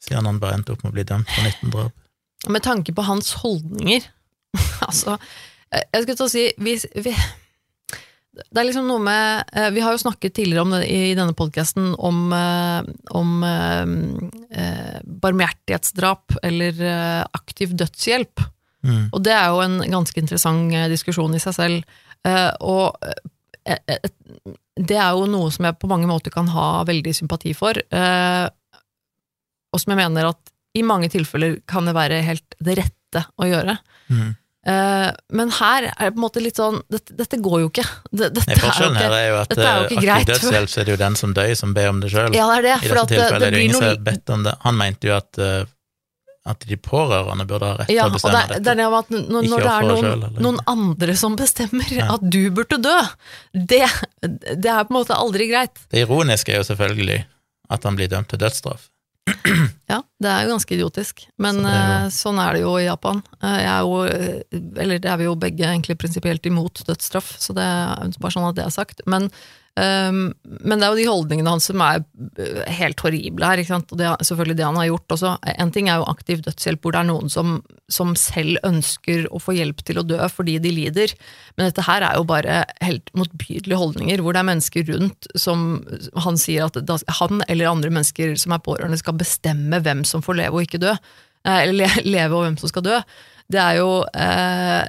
[0.04, 1.92] siden han bare endte opp med å bli dømt for 19 drap.
[2.48, 4.08] med tanke på hans holdninger
[4.88, 5.18] Altså,
[5.70, 6.72] eh, jeg skulle til å si vi,
[7.04, 7.12] vi,
[8.40, 11.36] Det er liksom noe med eh, Vi har jo snakket tidligere om det i denne
[11.36, 12.88] podkasten om, eh,
[13.20, 16.80] om eh, barmhjertighetsdrap eller
[17.36, 18.42] aktiv dødshjelp.
[18.82, 19.04] Mm.
[19.12, 22.00] Og det er jo en ganske interessant diskusjon i seg selv.
[22.26, 22.96] Eh, og
[24.80, 28.46] det er jo noe som jeg på mange måter kan ha veldig sympati for, eh,
[29.72, 33.48] og som jeg mener at i mange tilfeller kan det være helt det rette å
[33.48, 33.74] gjøre.
[34.10, 34.30] Mm.
[34.60, 37.84] Uh, men her er det på en måte litt sånn Dette, dette går jo ikke.
[38.12, 40.04] Det, dette Nei, er jo ikke er jo at dette er jo eh, ikke aktiv
[40.04, 40.26] greit.
[40.28, 42.36] dødshjelp, så er det jo den som dør, som ber om det sjøl.
[42.36, 42.48] Ja.
[42.52, 44.52] I dette tilfellet det, det er det jo ingen som har bedt om det.
[44.66, 45.64] Han mente jo at, uh,
[46.52, 48.76] at de pårørende burde ha rett til ja, å det, bestemme er- det dette.
[48.76, 52.10] det er at når, når det er noen, selv, noen andre som bestemmer Ja.
[52.18, 52.98] at du burde dø,
[53.56, 53.82] det,
[54.20, 55.86] det er på en måte aldri greit.
[55.88, 57.22] Det ironiske er jo selvfølgelig
[57.72, 58.89] at han blir dømt til dødsstraff.
[59.90, 62.76] Ja, det er jo ganske idiotisk, men Så er jo- eh, sånn er det jo
[62.78, 63.22] i Japan.
[63.42, 64.42] Eh, Jeg er jo, eh,
[64.82, 68.48] eller det er vi jo begge egentlig prinsipielt imot dødsstraff, så det er bare sånn
[68.48, 69.00] at det er sagt.
[69.06, 69.30] Men,
[69.78, 72.00] ehm, men det er jo de holdningene hans som er
[72.40, 75.34] eh, helt horrible her, og det er selvfølgelig det han har gjort også.
[75.62, 77.56] En ting er jo aktiv dødshjelp, hvor det er noen som,
[77.92, 81.14] som selv ønsker å få hjelp til å dø fordi de lider,
[81.56, 85.82] men dette her er jo bare helt motbydelige holdninger, hvor det er mennesker rundt som
[86.26, 90.42] han sier at han eller andre mennesker som er pårørende skal bestemme hvem som får
[90.42, 90.96] leve og ikke dø,
[91.46, 93.02] eh, eller leve og hvem som skal dø.
[93.50, 94.82] Det er jo eh,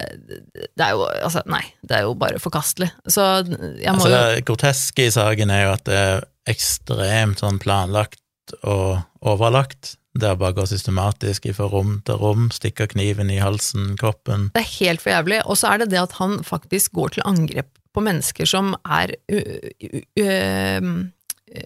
[0.78, 1.64] Det er jo Altså, nei.
[1.82, 2.92] Det er jo bare forkastelig.
[3.10, 7.60] Så jeg må Altså, det groteske i saken er jo at det er ekstremt sånn
[7.62, 8.22] planlagt
[8.62, 9.96] og overlagt.
[10.18, 14.50] Det er bare å gå systematisk fra rom til rom, stikke kniven i halsen, kroppen.
[14.56, 15.40] Det er helt for jævlig.
[15.46, 19.14] Og så er det det at han faktisk går til angrep på mennesker som er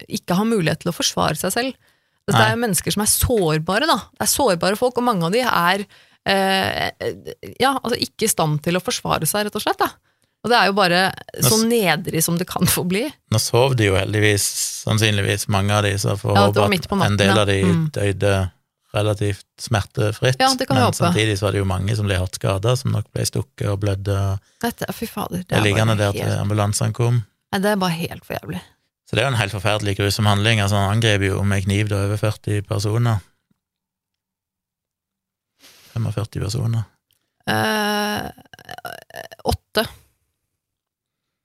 [0.06, 1.92] ikke har mulighet til å forsvare seg selv.
[2.26, 3.98] Altså, det er jo mennesker som er sårbare, da.
[4.18, 5.84] Det er sårbare folk, og mange av de er
[6.26, 6.90] eh,
[7.60, 9.78] ja, altså ikke i stand til å forsvare seg, rett og slett.
[9.78, 9.90] Da.
[10.46, 10.98] Og det er jo bare
[11.42, 13.04] så nedrig som det kan få bli.
[13.34, 14.44] Nå sov de jo heldigvis,
[14.86, 17.88] sannsynligvis, mange av de, så får Ja, håpe at en del av de Mm.
[17.96, 18.34] døde
[18.94, 20.36] relativt smertefritt.
[20.40, 20.96] Ja, det kan vi Men håpe.
[21.02, 23.80] samtidig så var det jo mange som ble hardt skada, som nok ble stukket og
[23.82, 24.38] blødde.
[24.62, 25.42] Dette, fy fader.
[25.44, 27.24] Det er, liggende der til ambulansene kom.
[27.52, 28.60] nei, det er bare helt for jævlig.
[29.06, 30.60] Så det er jo en helt forferdelig grusom handling.
[30.60, 33.20] Altså, han angrep jo med kniv da over 40 personer.
[36.04, 36.84] 45 personer.
[37.46, 38.30] Eh,
[39.44, 39.86] åtte.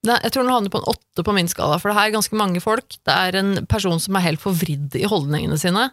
[0.02, 2.16] Nei, jeg tror den havner på en åtte på min skala, for det her er
[2.16, 2.96] ganske mange folk.
[3.06, 5.92] Det er en person som er helt forvridd i holdningene sine.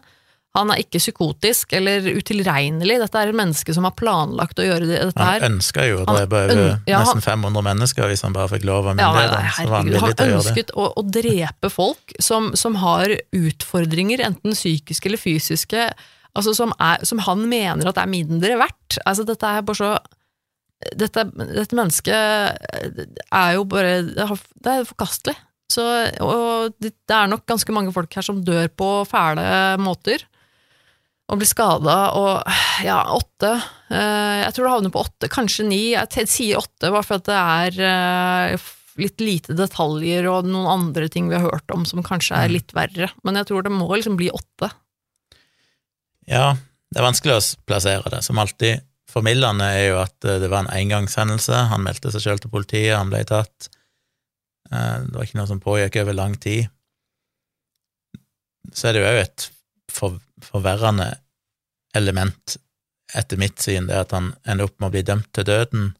[0.57, 2.95] Han er ikke psykotisk eller utilregnelig.
[3.03, 5.43] Dette er et menneske som har planlagt å gjøre dette her.
[5.43, 8.65] Han ønska jo å drepe over ja, han- nesten 500 mennesker hvis han bare fikk
[8.65, 9.43] lov av myndighetene.
[9.45, 15.21] Ja, han han ønsket å, å drepe folk som, som har utfordringer, enten psykiske eller
[15.21, 15.91] fysiske,
[16.37, 18.99] altså som, er, som han mener at er mindre verdt.
[19.05, 19.91] Altså, dette er bare så
[20.95, 22.15] dette, dette mennesket
[23.35, 25.35] er jo bare Det er forkastelig.
[25.69, 25.83] Så,
[26.23, 29.43] og det, er nok ganske mange folk her som dør på fæle
[29.83, 30.23] måter.
[31.29, 32.47] Og blir skada, og
[32.81, 35.83] ja, åtte eh, Jeg tror det havner på åtte, kanskje ni.
[35.93, 38.69] Jeg sier åtte bare for at det er eh,
[38.99, 42.55] litt lite detaljer og noen andre ting vi har hørt om som kanskje er Mm.
[42.55, 43.11] litt verre.
[43.23, 44.71] Men jeg tror det må liksom bli åtte.
[46.29, 46.53] Ja,
[46.93, 48.21] det er vanskelig å plassere det.
[48.25, 51.63] Som alltid, formildende er jo at eh, det var en engangshendelse.
[51.71, 53.69] Han meldte seg sjøl til politiet, han ble tatt.
[54.71, 56.69] Eh, Det var ikke noe som pågikk over lang tid.
[58.73, 59.47] Så er det jo òg et
[59.89, 61.15] for, forverrende
[61.97, 62.59] element,
[63.17, 65.91] etter mitt syn, det at han ender opp med å bli dømt til døden.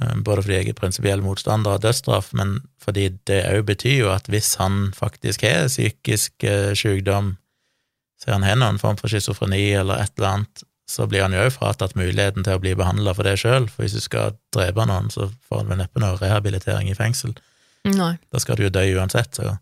[0.00, 4.12] Eh, Både fordi jeg er prinsipiell motstander av dødsstraff, men fordi det òg betyr jo
[4.16, 6.48] at hvis han faktisk har psykisk
[6.80, 7.34] sykdom,
[8.24, 11.40] så han har noen form for schizofreni eller et eller annet, så blir han jo
[11.46, 14.84] òg fratatt muligheten til å bli behandla for det sjøl, for hvis du skal drepe
[14.88, 17.32] noen, så får han vel neppe noe rehabilitering i fengsel.
[17.88, 18.14] Nei.
[18.32, 19.58] Da skal du jo dø uansett, så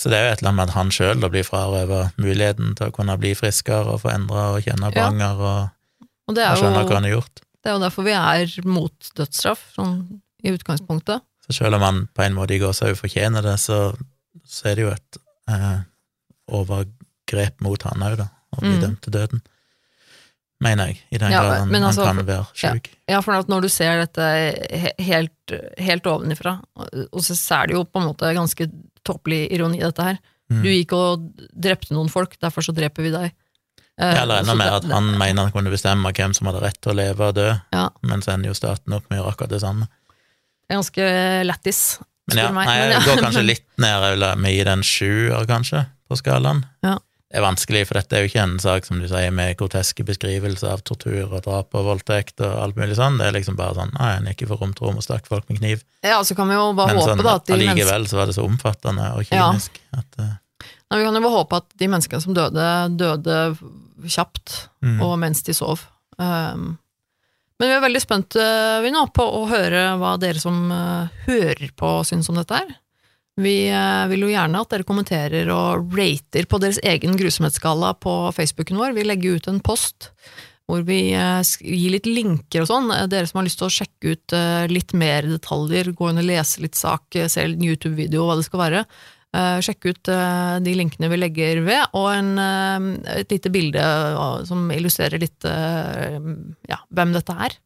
[0.00, 2.88] Så det er jo et eller annet med at han sjøl blir frarøva muligheten til
[2.88, 5.32] å kunne bli friskere og få endra og kjenne på Ja.
[5.36, 5.70] og,
[6.28, 7.42] Og det og skjønne hva han har gjort.
[7.62, 11.22] Det er jo derfor vi er mot dødsstraff, sånn i utgangspunktet.
[11.46, 13.92] Så selv om han på en måte i gåsehud fortjener det, så,
[14.44, 15.20] så er det jo et
[15.52, 15.78] eh,
[17.32, 18.80] overgrep mot han òg, da, og bli Mm.
[18.80, 19.42] dømt til døden.
[20.62, 22.88] Mener jeg, i den Ja, grad han, altså, han kan være sjuk.
[23.08, 24.22] Ja, for at når du ser dette
[24.70, 28.68] he- helt, helt ovenifra, og så er det jo på en måte ganske
[29.04, 30.18] tåpelig ironi, dette her.
[30.52, 30.62] Mm.
[30.62, 33.32] Du gikk og drepte noen folk, derfor så dreper vi deg.
[33.98, 36.92] Eh, Eller enda mer at han mener han kunne bestemme hvem som hadde rett til
[36.92, 37.88] å leve og dø, Ja.
[38.02, 39.88] men så ender jo staten opp med å gjøre akkurat det samme.
[40.68, 42.66] Det er ganske lættis, Men ja, spør meg.
[42.66, 46.64] nei, jeg ja, går kanskje litt ned, vil gi den sjuer, kanskje, på skalaen.
[46.84, 46.98] Ja.
[47.32, 50.04] Det er vanskelig, for dette er jo ikke en sak, som du sier, med groteske
[50.04, 53.16] beskrivelser av tortur og drap og voldtekt og alt mulig sånn.
[53.16, 55.48] Det er liksom bare sånn Nei, han gikk for rom til rom og stakk folk
[55.48, 55.80] med kniv.
[56.04, 58.28] Ja, så kan vi jo bare Men håpe sånn, da at de allikevel så var
[58.28, 59.48] det så omfattende og Ja.
[59.48, 60.34] at uh...
[60.92, 62.68] Nei, Vi kan jo bare håpe at de menneskene som døde,
[63.00, 63.40] døde
[64.12, 65.00] kjapt, mm.
[65.00, 65.86] og mens de sov.
[66.20, 66.74] Um,
[67.56, 71.08] men vi er veldig spent uh, vi nå på å høre hva dere som uh,
[71.24, 72.76] hører på, syns om dette her.
[73.40, 78.16] Vi uh, vil jo gjerne at dere kommenterer og rater på deres egen grusomhetsskala på
[78.36, 78.96] Facebooken vår.
[78.98, 80.10] Vi legger ut en post
[80.68, 82.92] hvor vi uh, gir litt linker og sånn.
[82.92, 84.36] Uh, Dere som har lyst til å sjekke ut
[84.72, 88.64] litt mer detaljer, gå inn og lese litt sak, se en YouTube-video, hva det skal
[88.66, 88.84] være.
[89.32, 90.10] sjekke sjekk ut
[90.64, 92.36] de linkene vi legger ved, og en,
[93.08, 93.84] et lite bilde
[94.44, 97.56] som illustrerer litt ja, hvem dette er.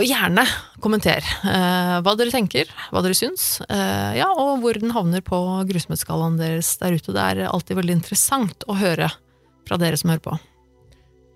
[0.00, 0.46] Og gjerne
[0.80, 5.36] kommenter eh, hva dere tenker, hva dere syns, eh, ja, og hvor den havner på
[5.68, 7.12] grusomhetsskalaen deres der ute.
[7.12, 9.10] Det er alltid veldig interessant å høre
[9.68, 10.38] fra dere som hører på.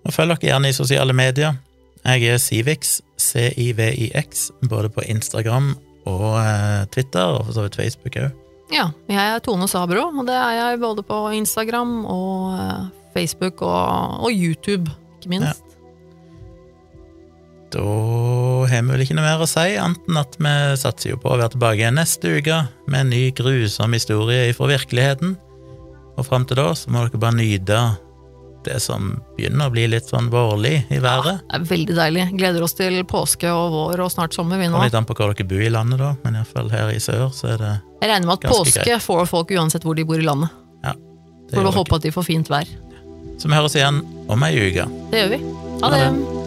[0.05, 1.59] Og følg dere gjerne i sosiale medier.
[2.05, 5.75] Jeg er Civix, C-I-V-I-X, både på Instagram
[6.09, 8.41] og eh, Twitter, og for så vidt Facebook òg.
[8.73, 13.61] Ja, jeg er Tone Sabro, og det er jeg både på Instagram og uh, Facebook
[13.61, 14.89] og, og YouTube,
[15.19, 15.64] ikke minst.
[17.73, 17.81] Da
[18.69, 21.39] har vi vel ikke noe mer å si, annet at vi satser jo på å
[21.39, 25.35] være tilbake igjen neste uke med en ny grusom historie fra virkeligheten.
[26.15, 27.79] Og fram til da så må dere bare nyte
[28.65, 31.41] det som begynner å bli litt sånn vårlig i været.
[31.43, 32.23] Det er veldig deilig.
[32.39, 34.81] Gleder oss til påske og vår og snart sommer, vi nå.
[34.81, 37.53] Litt an på hvor dere bor i landet, da, men iallfall her i sør så
[37.53, 40.25] er det Jeg regner med at påske påske får folk uansett hvor de bor i
[40.25, 40.49] landet.
[40.81, 40.95] det
[41.53, 42.73] Får vi håpe at de får fint vær.
[43.37, 44.01] Så vi høres igjen
[44.31, 44.89] om ei uke.
[45.11, 45.43] Det gjør vi.
[45.83, 46.44] Ha det.